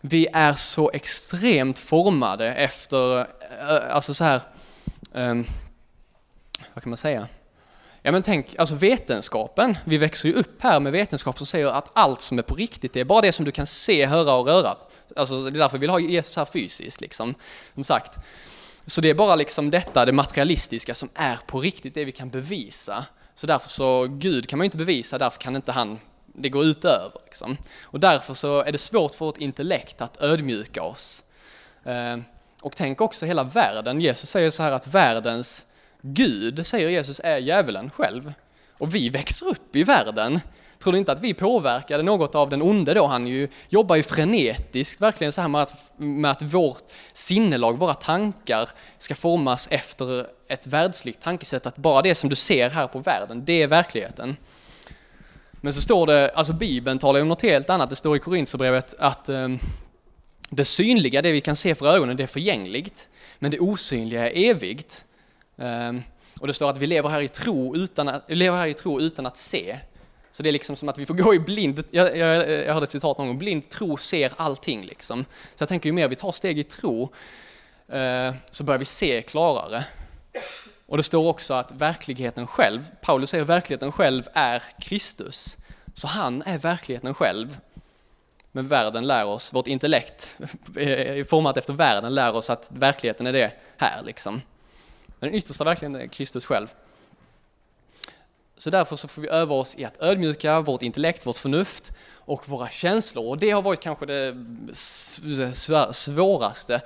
[0.00, 4.40] vi är så extremt formade efter, eh, alltså så här,
[5.12, 5.46] um,
[6.74, 7.28] vad kan man säga?
[8.02, 11.90] Ja men tänk, alltså vetenskapen, vi växer ju upp här med vetenskap som säger att
[11.92, 14.46] allt som är på riktigt, det är bara det som du kan se, höra och
[14.46, 14.76] röra.
[15.16, 17.34] Alltså det är därför vi vill ha Jesus här fysiskt liksom,
[17.74, 18.18] som sagt.
[18.86, 22.30] Så det är bara liksom detta, det materialistiska, som är på riktigt, det vi kan
[22.30, 23.04] bevisa.
[23.34, 25.98] Så därför så, Gud kan man ju inte bevisa, därför kan inte han
[26.40, 27.20] det går utöver.
[27.24, 27.56] Liksom.
[27.82, 31.22] Och därför så är det svårt för vårt intellekt att ödmjuka oss.
[31.84, 32.18] Eh,
[32.62, 34.00] och tänk också hela världen.
[34.00, 35.66] Jesus säger så här att världens
[36.02, 38.32] Gud, säger Jesus, är djävulen själv.
[38.78, 40.40] Och vi växer upp i världen.
[40.78, 43.06] Tror du inte att vi påverkade något av den onde då?
[43.06, 47.94] Han ju, jobbar ju frenetiskt verkligen så här med att, med att vårt sinnelag, våra
[47.94, 51.66] tankar ska formas efter ett världsligt tankesätt.
[51.66, 54.36] Att bara det som du ser här på världen, det är verkligheten.
[55.60, 57.90] Men så står det, alltså Bibeln talar om något helt annat.
[57.90, 59.58] Det står i Korintierbrevet att um,
[60.50, 63.08] det synliga, det vi kan se för ögonen, det är förgängligt.
[63.38, 65.04] Men det osynliga är evigt.
[65.56, 66.02] Um,
[66.40, 69.00] och det står att vi lever här i tro utan att, lever här i tro
[69.00, 69.78] utan att se.
[70.32, 72.84] Så det är liksom som att vi får gå i blind, jag, jag, jag hörde
[72.84, 75.24] ett citat någon gång, blind tro ser allting liksom.
[75.24, 79.22] Så jag tänker ju mer vi tar steg i tro, uh, så börjar vi se
[79.22, 79.84] klarare.
[80.90, 85.56] Och det står också att verkligheten själv, Paulus säger att verkligheten själv är Kristus.
[85.94, 87.58] Så han är verkligheten själv.
[88.52, 90.36] Men världen lär oss, vårt intellekt
[90.76, 94.42] är format efter världen lär oss att verkligheten är det här liksom.
[95.18, 96.68] Men den yttersta verkligheten är Kristus själv.
[98.60, 102.48] Så därför så får vi öva oss i att ödmjuka vårt intellekt, vårt förnuft och
[102.48, 103.28] våra känslor.
[103.28, 104.34] Och det har varit kanske det
[105.92, 106.82] svåraste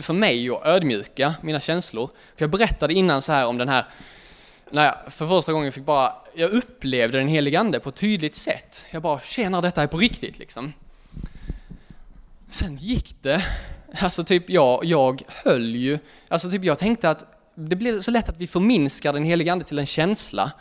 [0.00, 2.10] för mig att ödmjuka mina känslor.
[2.36, 3.84] För jag berättade innan så här om den här,
[4.70, 8.36] när jag för första gången fick bara, jag upplevde den helige Ande på ett tydligt
[8.36, 8.84] sätt.
[8.90, 10.72] Jag bara, tjena detta är på riktigt liksom.
[12.48, 13.44] Sen gick det,
[14.00, 18.28] alltså typ jag, jag höll ju, alltså typ jag tänkte att det blir så lätt
[18.28, 20.52] att vi förminskar den helige Ande till en känsla.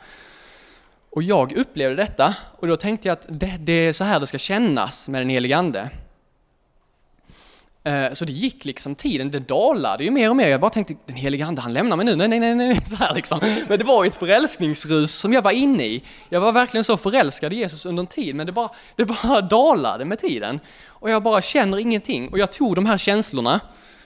[1.11, 4.27] Och jag upplevde detta och då tänkte jag att det, det är så här det
[4.27, 5.89] ska kännas med den helige Ande.
[7.83, 10.47] Eh, så det gick liksom tiden, det dalade ju mer och mer.
[10.47, 12.95] Jag bara tänkte, den helige Ande han lämnar mig nu, nej, nej, nej, nej, så
[12.95, 13.39] här liksom.
[13.67, 16.03] Men det var ju ett förälskningsrus som jag var inne i.
[16.29, 19.41] Jag var verkligen så förälskad i Jesus under en tid, men det bara, det bara
[19.49, 20.59] dalade med tiden.
[20.87, 22.29] Och jag bara känner ingenting.
[22.29, 23.59] Och jag tog de här känslorna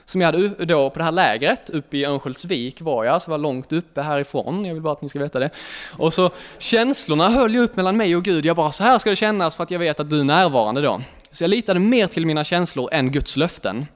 [0.06, 3.38] som jag hade då på det här lägret uppe i Örnsköldsvik var jag, så var
[3.38, 5.50] långt uppe härifrån, jag vill bara att ni ska veta det.
[5.96, 9.10] Och så känslorna höll ju upp mellan mig och Gud, jag bara så här ska
[9.10, 11.02] det kännas för att jag vet att du är närvarande då.
[11.30, 13.86] Så jag litade mer till mina känslor än Guds löften.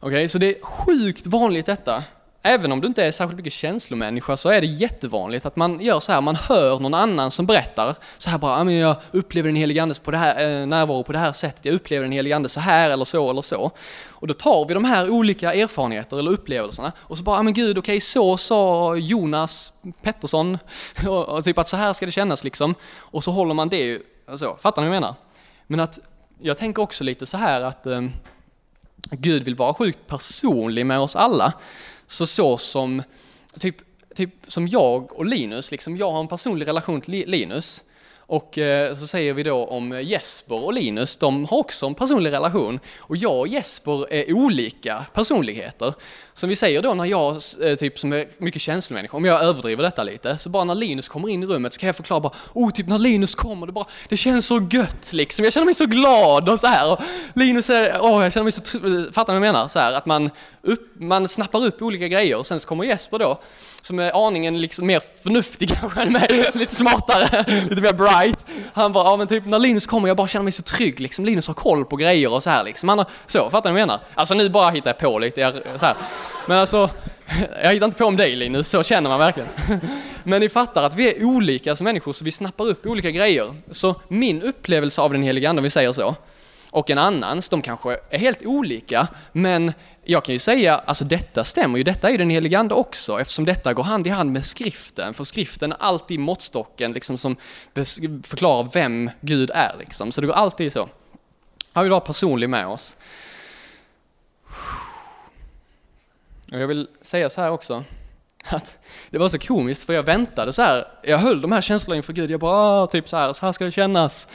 [0.00, 2.04] Okej, okay, så det är sjukt vanligt detta.
[2.44, 6.00] Även om du inte är särskilt mycket känslomänniska så är det jättevanligt att man gör
[6.00, 9.48] så här, man hör någon annan som berättar så här bara, ah, men jag upplever
[9.48, 12.12] den helige andes på det här, eh, närvaro på det här sättet, jag upplever den
[12.12, 13.70] helige ande så här eller så eller så.
[14.08, 17.54] Och då tar vi de här olika erfarenheter eller upplevelserna och så bara, ah, men
[17.54, 20.58] gud okej okay, så sa Jonas Pettersson
[21.06, 22.74] och, och, typ att så här ska det kännas liksom.
[22.98, 24.02] Och så håller man det ju,
[24.36, 25.14] så, fattar ni vad jag menar?
[25.66, 25.98] Men att
[26.38, 28.00] jag tänker också lite så här att eh,
[29.10, 31.52] Gud vill vara sjukt personlig med oss alla.
[32.06, 33.02] Så så som,
[33.58, 33.76] typ,
[34.14, 37.84] typ som jag och Linus, liksom jag har en personlig relation till Linus.
[38.32, 42.32] Och eh, så säger vi då om Jesper och Linus, de har också en personlig
[42.32, 42.80] relation.
[42.98, 45.94] Och jag och Jesper är olika personligheter.
[46.34, 49.82] Som vi säger då när jag, eh, typ som är mycket känslomänniska, om jag överdriver
[49.82, 52.32] detta lite, så bara när Linus kommer in i rummet så kan jag förklara bara,
[52.52, 55.74] oh typ när Linus kommer, det bara, det känns så gött liksom, jag känner mig
[55.74, 56.92] så glad och så här.
[56.92, 57.00] Och
[57.34, 58.62] Linus är, åh oh, jag känner mig så,
[59.12, 59.68] fattar ni vad jag menar?
[59.68, 60.30] Så här, att man,
[60.62, 63.40] upp, man snappar upp olika grejer och sen så kommer Jesper då,
[63.82, 68.46] som är aningen liksom mer förnuftig kanske än mig, lite smartare, lite mer bright.
[68.72, 71.24] Han bara, ja men typ när Linus kommer, jag bara känner mig så trygg liksom,
[71.24, 72.88] Linus har koll på grejer och så här liksom.
[72.88, 74.00] Han har, så, fattar ni vad jag menar?
[74.14, 75.96] Alltså nu bara hittar jag på lite, jag, så här.
[76.46, 76.90] Men alltså,
[77.62, 79.48] jag hittar inte på om dig Linus, så känner man verkligen.
[80.24, 83.54] Men ni fattar att vi är olika som människor, så vi snappar upp olika grejer.
[83.70, 86.14] Så min upplevelse av den heliga Ande, om vi säger så,
[86.72, 89.72] och en annans, de kanske är helt olika, men
[90.04, 93.20] jag kan ju säga, alltså detta stämmer ju, detta är ju den helige Ande också,
[93.20, 97.36] eftersom detta går hand i hand med skriften, för skriften är alltid måttstocken liksom som
[98.22, 100.88] förklarar vem Gud är liksom, så det går alltid så.
[101.72, 102.96] Han vill vara personlig med oss.
[106.52, 107.84] Och jag vill säga så här också,
[108.44, 108.78] att
[109.10, 112.12] det var så komiskt för jag väntade så här, jag höll de här känslorna inför
[112.12, 114.28] Gud, jag bara ah, typ så här, så här ska det kännas.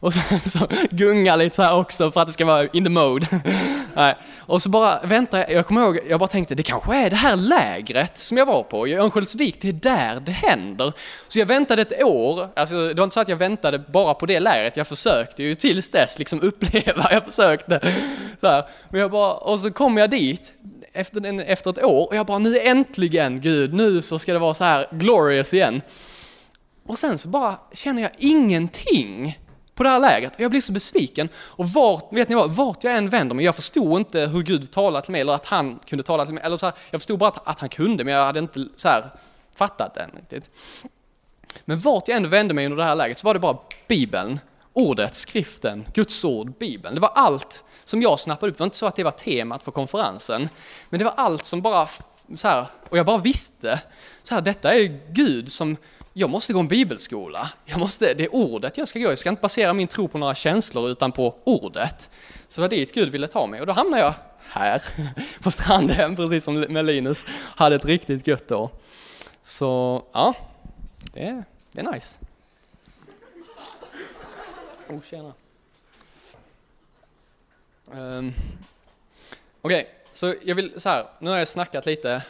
[0.00, 2.90] Och sen så gunga lite så här också för att det ska vara in the
[2.90, 3.26] mode.
[3.94, 4.16] Nej.
[4.38, 7.16] Och så bara väntar jag, jag kommer ihåg, jag bara tänkte det kanske är det
[7.16, 10.92] här lägret som jag var på i Örnsköldsvik, det är där det händer.
[11.28, 14.26] Så jag väntade ett år, alltså det var inte så att jag väntade bara på
[14.26, 17.80] det lägret, jag försökte ju tills dess liksom uppleva, jag försökte.
[18.40, 18.64] Så här.
[18.88, 20.52] Men jag bara, och så kom jag dit,
[20.92, 24.38] efter, en, efter ett år och jag bara nu äntligen Gud, nu så ska det
[24.38, 25.82] vara så här glorious igen.
[26.86, 29.38] Och sen så bara känner jag ingenting
[29.78, 31.28] på det här lägret och jag blir så besviken.
[31.36, 34.70] Och vart, vet ni vad, vart jag än vänder mig, jag förstod inte hur Gud
[34.70, 36.42] talade till mig eller att han kunde tala till mig.
[36.44, 38.88] Eller så här, jag förstod bara att, att, han kunde men jag hade inte så
[38.88, 39.10] här,
[39.54, 40.50] fattat det riktigt.
[41.64, 44.40] Men vart jag än vände mig under det här läget så var det bara Bibeln,
[44.72, 46.94] ordet, skriften, Guds ord, Bibeln.
[46.94, 48.56] Det var allt som jag snappade upp.
[48.56, 50.48] Det var inte så att det var temat för konferensen,
[50.90, 51.88] men det var allt som bara
[52.34, 53.80] så här, och jag bara visste,
[54.22, 55.76] så här, detta är Gud som,
[56.18, 57.50] jag måste gå en bibelskola.
[57.64, 59.08] Jag måste, det är ordet jag ska gå.
[59.08, 62.10] Jag ska inte basera min tro på några känslor utan på ordet.
[62.48, 64.14] Så det var dit Gud ville ta mig och då hamnade jag
[64.48, 64.82] här
[65.42, 67.26] på stranden, precis som med Linus.
[67.30, 68.70] Hade ett riktigt gött år.
[69.42, 70.34] Så ja,
[71.12, 72.18] det är, det är nice.
[74.88, 75.32] Oh, tjena.
[77.90, 78.34] Um,
[79.60, 82.22] Okej, okay, så jag vill så här, nu har jag snackat lite,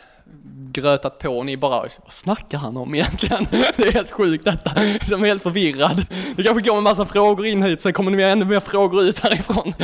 [0.72, 3.46] grötat på och ni bara, vad snackar han om egentligen?
[3.76, 4.72] Det är helt sjukt detta,
[5.08, 6.06] jag är helt förvirrad.
[6.36, 9.18] Det kanske går en massa frågor in hit, sen kommer det ännu mer frågor ut
[9.18, 9.74] härifrån.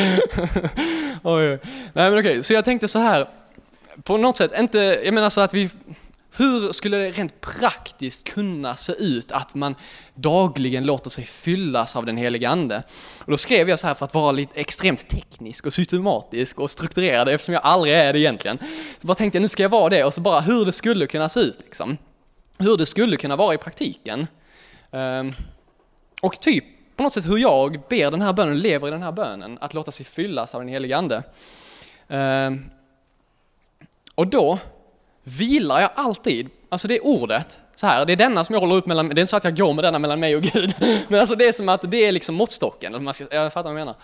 [1.22, 1.58] Oj.
[1.92, 3.28] Nej men okej, så jag tänkte så här,
[4.02, 5.70] på något sätt, inte, jag menar så att vi
[6.36, 9.74] hur skulle det rent praktiskt kunna se ut att man
[10.14, 12.82] dagligen låter sig fyllas av den helige Ande?
[13.18, 16.70] Och då skrev jag så här för att vara lite extremt teknisk och systematisk och
[16.70, 18.58] strukturerad eftersom jag aldrig är det egentligen.
[19.00, 21.06] Så bara tänkte jag nu ska jag vara det och så bara hur det skulle
[21.06, 21.96] kunna se ut liksom.
[22.58, 24.26] Hur det skulle kunna vara i praktiken.
[24.92, 25.32] Ehm,
[26.22, 26.64] och typ
[26.96, 29.74] på något sätt hur jag ber den här bönen, lever i den här bönen, att
[29.74, 31.22] låta sig fyllas av den helige Ande.
[32.08, 32.64] Ehm,
[34.14, 34.58] och då
[35.24, 38.76] vilar jag alltid, alltså det är ordet, så här, det är denna som jag håller
[38.76, 40.74] upp mellan, det är inte så att jag går med denna mellan mig och Gud,
[41.08, 43.80] men alltså det är som att det är liksom måttstocken, man ska, jag fattar vad
[43.80, 43.96] jag menar.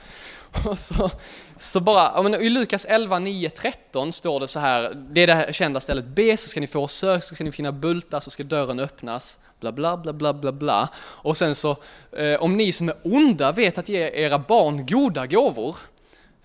[0.66, 1.10] Och så,
[1.56, 5.34] så bara, men i Lukas 11, 9, 13 står det så här, det är det
[5.34, 8.30] här kända stället, be så ska ni få, sök så ska ni finna bultar så
[8.30, 10.88] ska dörren öppnas, bla bla bla bla bla bla.
[10.98, 11.76] Och sen så,
[12.12, 15.76] eh, om ni som är onda vet att ge era barn goda gåvor,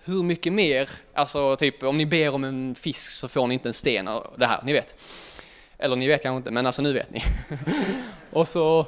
[0.06, 3.68] hur mycket mer, alltså typ om ni ber om en fisk så får ni inte
[3.68, 4.94] en sten och det här, ni vet.
[5.78, 7.22] Eller ni vet kanske inte, men alltså nu vet ni.
[8.30, 8.86] och så,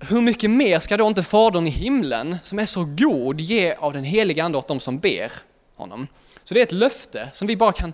[0.00, 3.92] hur mycket mer ska då inte Fadern i himlen, som är så god, ge av
[3.92, 5.32] den heliga Ande åt de som ber
[5.76, 6.06] honom.
[6.44, 7.92] Så det är ett löfte som vi bara kan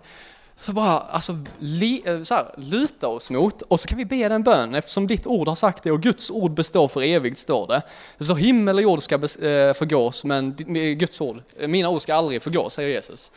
[0.58, 4.28] så bara, alltså, li, eh, så här, luta oss mot och så kan vi be
[4.28, 7.66] den bönen eftersom ditt ord har sagt det och Guds ord består för evigt står
[7.66, 7.82] det.
[8.24, 9.20] Så himmel och jord ska eh,
[9.74, 10.54] förgås men
[10.98, 13.30] Guds ord, eh, mina ord ska aldrig förgås, säger Jesus.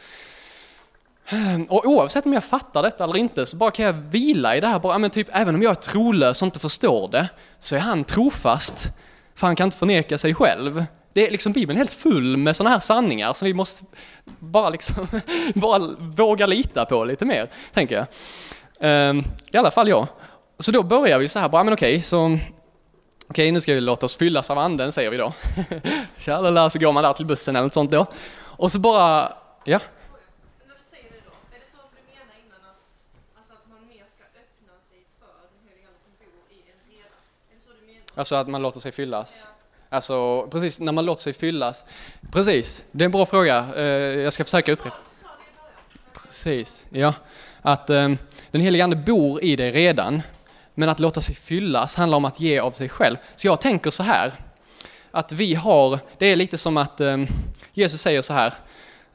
[1.69, 4.67] Och oavsett om jag fattar detta eller inte så bara kan jag vila i det
[4.67, 7.29] här, bara, men typ även om jag är trolös och inte förstår det,
[7.60, 8.89] så är han trofast,
[9.36, 10.86] för han kan inte förneka sig själv.
[11.19, 13.84] Det är liksom Bibeln är helt full med sådana här sanningar som vi måste
[14.39, 15.08] bara liksom,
[15.53, 19.10] bara våga lita på lite mer, tänker jag.
[19.10, 20.08] Um, I alla fall jag.
[20.60, 22.39] Så då börjar vi så här, bara, men okej, så
[23.27, 25.34] okej, nu ska vi låta oss fyllas av anden, säger vi då.
[26.17, 28.05] Tjalala, så går man där till bussen eller något sånt då.
[28.41, 29.79] Och så bara, ja.
[38.15, 39.49] Alltså att man låter sig fyllas?
[39.91, 41.86] Alltså precis, när man låter sig fyllas.
[42.32, 43.65] Precis, det är en bra fråga.
[43.75, 43.84] Eh,
[44.19, 44.97] jag ska försöka upprepa.
[46.13, 47.13] Precis, ja.
[47.62, 48.17] Att ehm,
[48.52, 50.21] den helige Ande bor i dig redan,
[50.73, 53.17] men att låta sig fyllas handlar om att ge av sig själv.
[53.36, 54.34] Så jag tänker så här,
[55.12, 57.28] att vi har, det är lite som att ehm,
[57.73, 58.54] Jesus säger så här,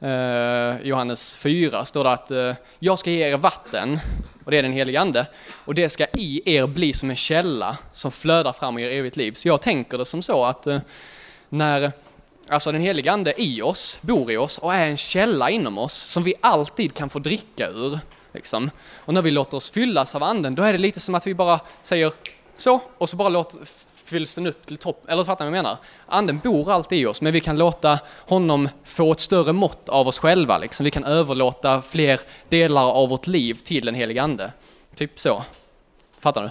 [0.05, 3.99] eh, Johannes 4 står det att eh, jag ska ge er vatten
[4.45, 5.25] och det är den helige Ande.
[5.65, 9.17] Och det ska i er bli som en källa som flödar fram i er evigt
[9.17, 9.31] liv.
[9.31, 10.79] Så jag tänker det som så att eh,
[11.49, 11.91] när
[12.49, 15.93] alltså den helige Ande i oss, bor i oss och är en källa inom oss
[15.93, 17.99] som vi alltid kan få dricka ur.
[18.33, 18.71] Liksom.
[18.95, 21.33] Och när vi låter oss fyllas av Anden, då är det lite som att vi
[21.33, 22.13] bara säger
[22.55, 23.59] så, och så bara låter,
[24.05, 25.77] fylls den upp till topp, eller fattar ni vad jag menar?
[26.05, 30.07] Anden bor alltid i oss, men vi kan låta honom få ett större mått av
[30.07, 30.83] oss själva, liksom.
[30.83, 34.51] vi kan överlåta fler delar av vårt liv till den helige Ande.
[34.95, 35.43] Typ så.
[36.19, 36.49] Fattar du?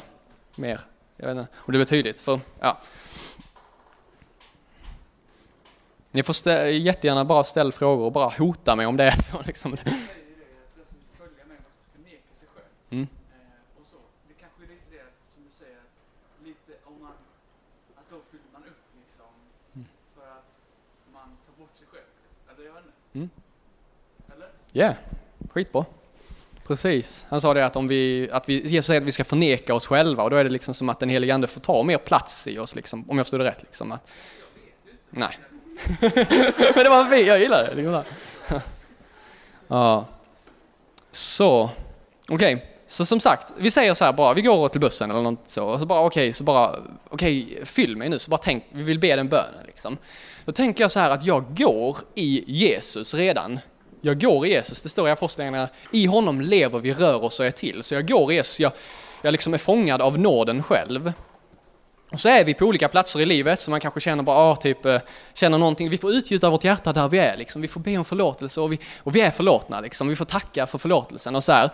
[0.62, 0.80] Mer?
[1.16, 2.80] Jag vet inte om det blir tydligt, för ja.
[6.10, 9.42] Ni får jättegärna bara ställa frågor och bara hota mig om det är så.
[9.46, 9.76] Liksom.
[24.74, 24.94] Yeah.
[25.50, 25.84] skitbra.
[26.66, 27.26] Precis.
[27.28, 29.86] Han sa det att om vi, att vi, Jesus säger att vi ska förneka oss
[29.86, 32.46] själva och då är det liksom som att den helige Ande får ta mer plats
[32.46, 33.62] i oss, liksom, om jag förstod det rätt.
[33.62, 34.10] Liksom, att,
[35.10, 35.38] nej.
[36.74, 37.74] Men det var fint, jag gillar det.
[37.74, 38.02] Liksom
[39.68, 40.06] ja.
[41.10, 41.70] Så,
[42.28, 42.54] okej.
[42.54, 42.66] Okay.
[42.86, 45.64] Så som sagt, vi säger så här bara, vi går till bussen eller något så,
[45.64, 46.76] och så bara okej, okay, så bara,
[47.08, 49.96] okej, okay, fyll mig nu, så bara tänk, vi vill be den bönen liksom.
[50.44, 53.58] Då tänker jag så här att jag går i Jesus redan
[54.04, 57.46] jag går i Jesus, det står i Apostlagärningarna, i honom lever vi, rör oss och
[57.46, 57.82] är till.
[57.82, 58.72] Så jag går i Jesus, jag,
[59.22, 61.12] jag liksom är fångad av nåden själv.
[62.14, 64.56] Och så är vi på olika platser i livet, så man kanske känner bara, ah,
[64.56, 65.00] typ, eh,
[65.34, 65.90] känner någonting.
[65.90, 67.62] Vi får utgjuta vårt hjärta där vi är, liksom.
[67.62, 69.80] vi får be om förlåtelse och vi, och vi är förlåtna.
[69.80, 70.08] Liksom.
[70.08, 71.36] Vi får tacka för förlåtelsen.
[71.36, 71.70] Och så här.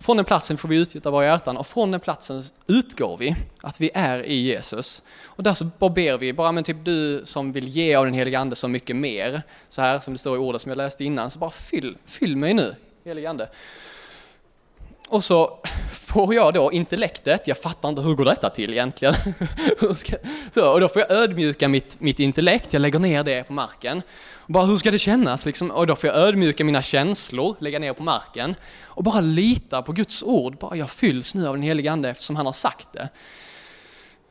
[0.00, 3.80] Från den platsen får vi utgjuta våra hjärtan och från den platsen utgår vi, att
[3.80, 5.02] vi är i Jesus.
[5.24, 8.14] Och där så bara ber vi, bara men typ du som vill ge av den
[8.14, 11.04] heliga Ande så mycket mer, så här som det står i ordet som jag läste
[11.04, 12.74] innan, så bara fyll, fyll mig nu,
[13.04, 13.48] heliga Ande.
[15.12, 15.58] Och så
[15.92, 19.14] får jag då intellektet, jag fattar inte hur går detta till egentligen?
[20.54, 24.02] så, och då får jag ödmjuka mitt, mitt intellekt, jag lägger ner det på marken.
[24.34, 25.46] Och bara hur ska det kännas?
[25.46, 25.70] Liksom?
[25.70, 28.54] Och då får jag ödmjuka mina känslor, lägga ner på marken.
[28.84, 32.36] Och bara lita på Guds ord, bara jag fylls nu av den helige Ande eftersom
[32.36, 33.08] han har sagt det.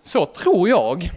[0.03, 1.11] Så tror jag,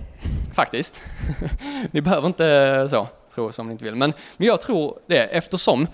[0.54, 1.00] faktiskt.
[1.90, 5.86] ni behöver inte så, tro som ni inte vill, men, men jag tror det eftersom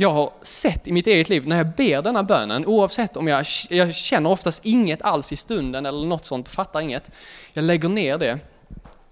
[0.00, 3.46] jag har sett i mitt eget liv när jag ber denna bönen, oavsett om jag,
[3.70, 7.10] jag känner oftast inget alls i stunden eller något sånt, fattar inget.
[7.52, 8.38] Jag lägger ner det.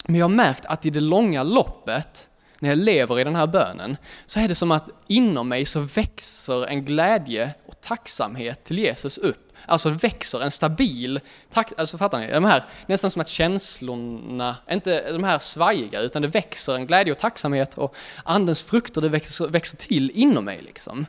[0.05, 3.46] Men jag har märkt att i det långa loppet, när jag lever i den här
[3.46, 3.96] bönen,
[4.27, 9.18] så är det som att inom mig så växer en glädje och tacksamhet till Jesus
[9.18, 12.31] upp alltså växer en stabil takt, alltså fattar ni?
[12.31, 17.12] De här, nästan som att känslorna, inte de här svajiga, utan det växer en glädje
[17.12, 21.07] och tacksamhet och andens frukter, det växer, växer till inom mig liksom.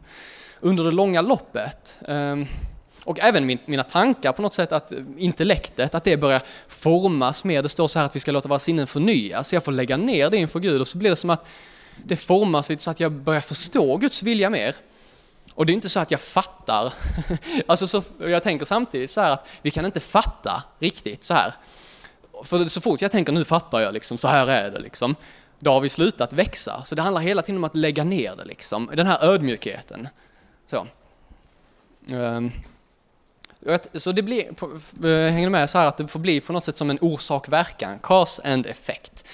[0.59, 1.99] Under det långa loppet.
[2.07, 2.47] Um,
[3.03, 7.63] och även min, mina tankar på något sätt, att intellektet, att det börjar formas mer.
[7.63, 9.53] Det står så här att vi ska låta våra sinnen förnyas.
[9.53, 11.45] Jag får lägga ner det inför Gud och så blir det som att
[12.05, 14.75] det formas lite så att jag börjar förstå Guds vilja mer.
[15.57, 16.93] Och det är inte så att jag fattar.
[17.67, 21.53] alltså så, jag tänker samtidigt så här att vi kan inte fatta riktigt så här.
[22.43, 25.15] För så fort jag tänker nu fattar jag liksom, så här är det liksom.
[25.59, 26.83] Då har vi slutat växa.
[26.85, 28.89] Så det handlar hela tiden om att lägga ner det liksom.
[28.93, 30.07] Den här ödmjukheten.
[30.67, 30.87] Så.
[32.11, 32.51] Um.
[33.93, 34.45] Så det blir,
[35.05, 37.99] eh, hänger med så här att det får bli på något sätt som en orsak-verkan,
[37.99, 39.27] cause and effect.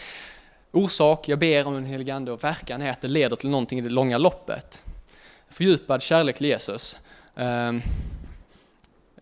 [0.72, 3.80] Orsak, jag ber om den helige Ande och verkan är att det leder till någonting
[3.80, 4.83] i det långa loppet
[5.54, 7.00] fördjupad kärlek till Jesus.
[7.36, 7.82] Ehm,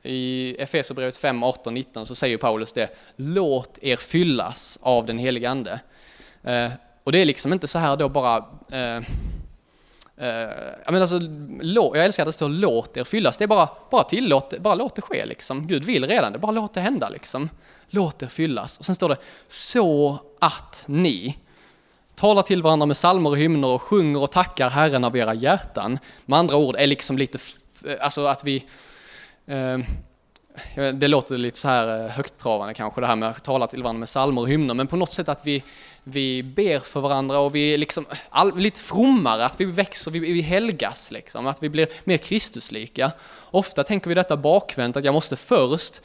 [0.03, 5.49] I Efesierbrevet 5, 18, 19 så säger Paulus det, låt er fyllas av den helige
[5.49, 5.79] Ande.
[6.43, 6.71] Ehm,
[7.03, 9.05] och det är liksom inte så här då bara ehm,
[10.17, 10.29] eh,
[10.85, 11.21] jag, menar alltså,
[11.95, 13.37] jag älskar att det står låt er fyllas.
[13.37, 15.67] Det är bara, bara tillåt, bara låt det ske liksom.
[15.67, 17.49] Gud vill redan det, bara låt det hända liksom.
[17.87, 18.77] Låt er fyllas.
[18.77, 19.17] Och sen står det
[19.47, 21.37] så att ni
[22.15, 25.99] talar till varandra med salmer och hymner och sjunger och tackar Herren av era hjärtan.
[26.25, 27.39] Med andra ord är liksom lite,
[27.99, 28.65] alltså att vi
[29.45, 29.77] eh,
[30.93, 33.99] det låter lite så här eh, högtravande kanske det här med att tala till varandra
[33.99, 35.63] med salmer och hymner, men på något sätt att vi,
[36.03, 40.19] vi ber för varandra och vi är liksom all, lite frommare, att vi växer, vi,
[40.19, 43.11] vi helgas liksom, att vi blir mer Kristuslika.
[43.51, 46.01] Ofta tänker vi detta bakvänt, att jag måste först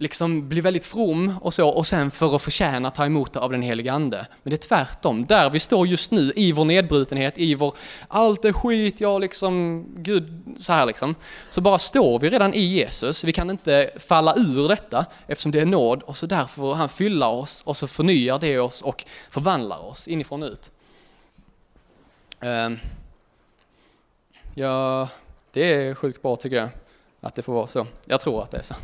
[0.00, 3.52] liksom bli väldigt from och så, och sen för att förtjäna ta emot det av
[3.52, 4.26] den helige Ande.
[4.42, 7.74] Men det är tvärtom, där vi står just nu, i vår nedbrutenhet, i vår,
[8.08, 11.14] allt är skit, jag liksom, Gud, så här liksom.
[11.50, 15.60] Så bara står vi redan i Jesus, vi kan inte falla ur detta, eftersom det
[15.60, 19.04] är nåd, och så därför får han fylla oss, och så förnyar det oss och
[19.30, 20.70] förvandlar oss inifrån och ut.
[22.40, 22.78] Ehm,
[24.54, 25.08] ja,
[25.52, 26.68] det är sjukt bra tycker jag,
[27.20, 27.86] att det får vara så.
[28.04, 28.74] Jag tror att det är så.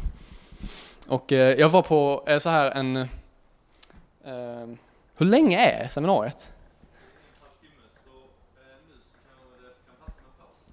[1.07, 2.97] Och eh, jag var på eh, så här en...
[2.97, 4.69] Eh,
[5.17, 6.53] hur länge är seminariet?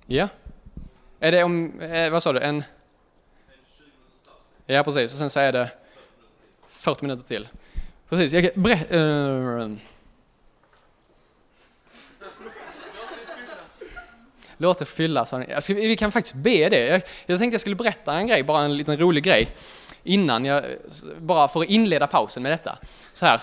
[0.06, 0.28] Ja.
[1.20, 2.64] Är det om, eh, vad sa du, en...
[4.66, 5.72] Ja precis, och sen så är det
[6.70, 7.48] 40 minuter till.
[8.10, 8.96] Precis, jag kan berätta...
[8.96, 9.70] Eh,
[14.58, 15.34] Låt det fyllas.
[15.70, 16.88] Vi kan faktiskt be det.
[16.88, 19.56] Jag, jag tänkte jag skulle berätta en grej, bara en liten rolig grej
[20.04, 20.64] innan jag,
[21.18, 22.78] bara för att inleda pausen med detta.
[23.14, 23.42] Så här,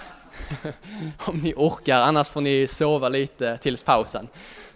[1.19, 4.29] om ni orkar, annars får ni sova lite tills pausen.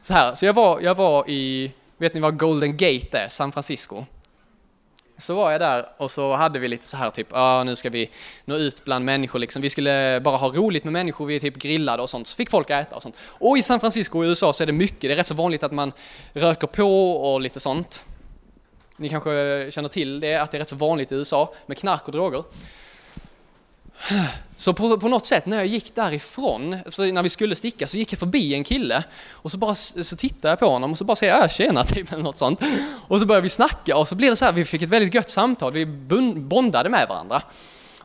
[0.02, 3.52] Så här, så jag var, jag var i, vet ni vad Golden Gate är, San
[3.52, 4.04] Francisco?
[5.18, 7.90] Så var jag där och så hade vi lite så här typ, ah, nu ska
[7.90, 8.10] vi
[8.44, 9.62] nå ut bland människor liksom.
[9.62, 12.26] Vi skulle bara ha roligt med människor, vi är typ grillade och sånt.
[12.26, 13.16] Så fick folk äta och sånt.
[13.24, 15.62] Och i San Francisco i USA så är det mycket, det är rätt så vanligt
[15.62, 15.92] att man
[16.32, 18.04] röker på och lite sånt.
[18.96, 19.30] Ni kanske
[19.70, 22.44] känner till det, att det är rätt så vanligt i USA med knark och droger.
[24.56, 28.12] Så på, på något sätt när jag gick därifrån, när vi skulle sticka, så gick
[28.12, 31.16] jag förbi en kille och så bara så tittade jag på honom och så bara
[31.16, 32.60] säger jag tjena typ eller något sånt.
[33.08, 35.14] Och så började vi snacka och så blev det så här, vi fick ett väldigt
[35.14, 35.86] gött samtal, vi
[36.36, 37.42] bondade med varandra.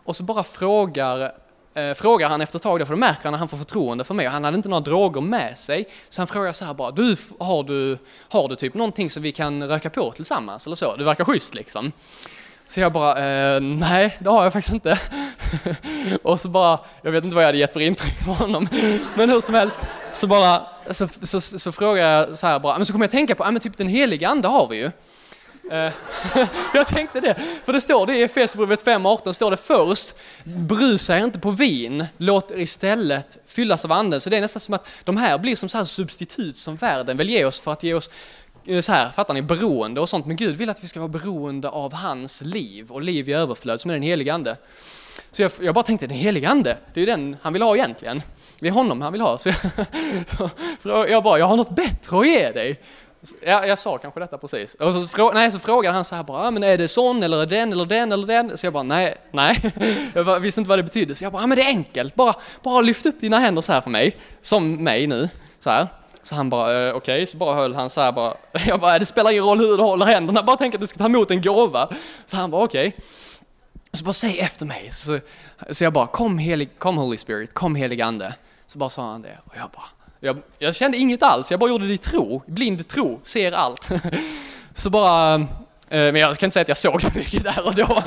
[0.03, 1.33] Och så bara frågar
[1.77, 4.03] eh, frågar han efter ett tag, då, för då märker han att han får förtroende
[4.03, 5.85] för mig och han hade inte några droger med sig.
[6.09, 7.97] Så han frågar så här bara, du, har du,
[8.29, 10.95] har du typ någonting som vi kan röka på tillsammans eller så?
[10.95, 11.91] Det verkar schysst liksom.
[12.67, 14.99] Så jag bara, eh, nej det har jag faktiskt inte.
[16.23, 18.69] och så bara, jag vet inte vad jag hade gett för intryck på honom.
[19.15, 22.77] Men hur som helst, så bara, så, så, så, så frågar jag så här bara,
[22.77, 24.91] men så kommer jag tänka på, ja men typ den heliga ande har vi ju.
[25.71, 25.93] Eh,
[26.73, 31.23] jag tänkte det, för det står det i Efesierbrevet 5.18, står det först, brusa er
[31.23, 34.21] inte på vin, låt er istället fyllas av anden.
[34.21, 37.17] Så det är nästan som att de här blir som så här substitut som världen
[37.17, 38.09] vill ge oss för att ge oss
[38.65, 40.25] eh, så här, fattar ni, beroende och sånt.
[40.25, 43.79] Men Gud vill att vi ska vara beroende av hans liv och liv i överflöd
[43.79, 44.57] som är den helige ande.
[45.31, 47.75] Så jag, jag bara tänkte, den helige ande, det är ju den han vill ha
[47.75, 48.21] egentligen.
[48.59, 49.37] Det är honom han vill ha.
[49.37, 49.57] Så jag,
[50.83, 52.81] så jag bara, jag har något bättre att ge dig.
[53.41, 54.75] Ja, jag sa kanske detta precis.
[54.75, 57.23] Och så, frå, nej, så frågade han så här bara, ah, men är det sån
[57.23, 58.57] eller är den eller den eller den?
[58.57, 59.73] Så jag bara, nej, nej.
[60.13, 61.15] Jag visste inte vad det betydde.
[61.15, 62.15] Så jag bara, ah, men det är enkelt.
[62.15, 64.17] Bara, bara lyft upp dina händer så här för mig.
[64.41, 65.29] Som mig nu.
[65.59, 65.87] Så här.
[66.23, 67.25] Så han bara, eh, okej, okay.
[67.25, 68.33] så bara höll han så här bara.
[68.67, 70.97] Jag bara, det spelar ingen roll hur du håller händerna, bara tänk att du ska
[70.97, 71.89] ta emot en gåva.
[72.25, 72.87] Så han bara, okej.
[72.87, 73.01] Okay.
[73.93, 74.91] Så bara säg efter mig.
[74.91, 75.19] Så,
[75.69, 78.33] så jag bara, kom, helig, kom Holy Spirit, kom helig ande.
[78.67, 79.85] Så bara sa han det och jag bara,
[80.19, 83.89] jag, jag, kände inget alls, jag bara gjorde det i tro, blind tro, ser allt.
[84.75, 85.41] Så bara, eh,
[85.89, 87.87] men jag kan inte säga att jag såg så mycket där och då.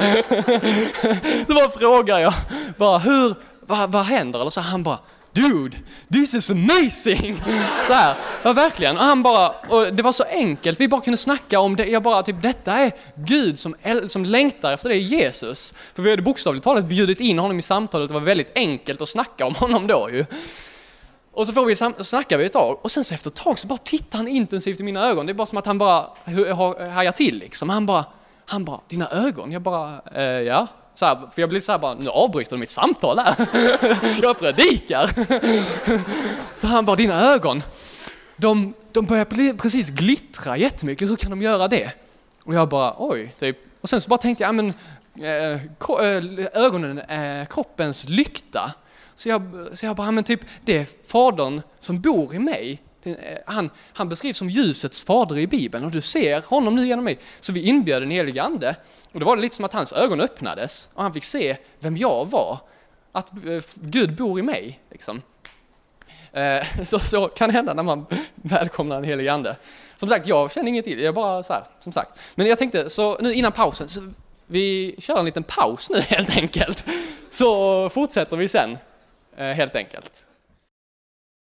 [1.47, 2.35] Så bara frågar jag,
[2.77, 4.41] bara hur, vad, vad händer?
[4.41, 4.99] Eller så han bara,
[5.33, 5.77] Dude,
[6.13, 7.37] this is amazing!
[7.87, 8.97] Så här, ja verkligen.
[8.97, 11.87] Och han bara, och det var så enkelt, vi bara kunde snacka om det.
[11.87, 13.75] Jag bara, typ detta är Gud som,
[14.07, 15.75] som längtar efter det, Jesus.
[15.95, 19.09] För vi hade bokstavligt talat bjudit in honom i samtalet, det var väldigt enkelt att
[19.09, 20.25] snacka om honom då ju.
[21.41, 23.59] Och så får vi sam- snackar vi ett tag och sen så efter ett tag
[23.59, 25.27] så bara tittar han intensivt i mina ögon.
[25.27, 26.07] Det är bara som att han bara
[26.91, 27.71] hajar till liksom.
[27.71, 28.05] Han bara,
[28.47, 29.53] han bara, dina ögon?
[29.53, 30.67] Jag bara, eh, ja.
[30.95, 33.35] Så här, för jag blir så här bara, nu avbryter du mitt samtal här.
[34.23, 35.11] jag predikar.
[36.57, 37.63] så han bara, dina ögon,
[38.37, 41.93] de, de börjar bli, precis glittra jättemycket, hur kan de göra det?
[42.45, 43.59] Och jag bara, oj, typ.
[43.81, 44.73] Och sen så bara tänkte jag, ja men
[45.21, 45.53] eh,
[46.07, 48.73] eh ögonen är kroppens lykta.
[49.21, 53.15] Så jag, så jag bara, men typ, det är fadern som bor i mig, eh,
[53.47, 57.19] Han, han beskrivs som ljusets fader i Bibeln och du ser honom nu genom mig.
[57.41, 58.77] Så vi inbjöd den helige Ande
[59.13, 61.97] och då var det lite som att hans ögon öppnades och han fick se vem
[61.97, 62.59] jag var.
[63.13, 64.81] Att eh, Gud bor i mig.
[64.91, 65.23] Liksom.
[66.33, 69.57] Eh, så, så kan det hända när man välkomnar den helige Ande.
[69.97, 72.21] Som sagt, jag känner inget till, jag bara så här, som sagt.
[72.35, 74.13] Men jag tänkte, så nu innan pausen, så
[74.47, 76.85] vi kör en liten paus nu helt enkelt.
[77.31, 78.79] Så fortsätter vi sen,
[79.41, 80.25] Eh, helt enkelt.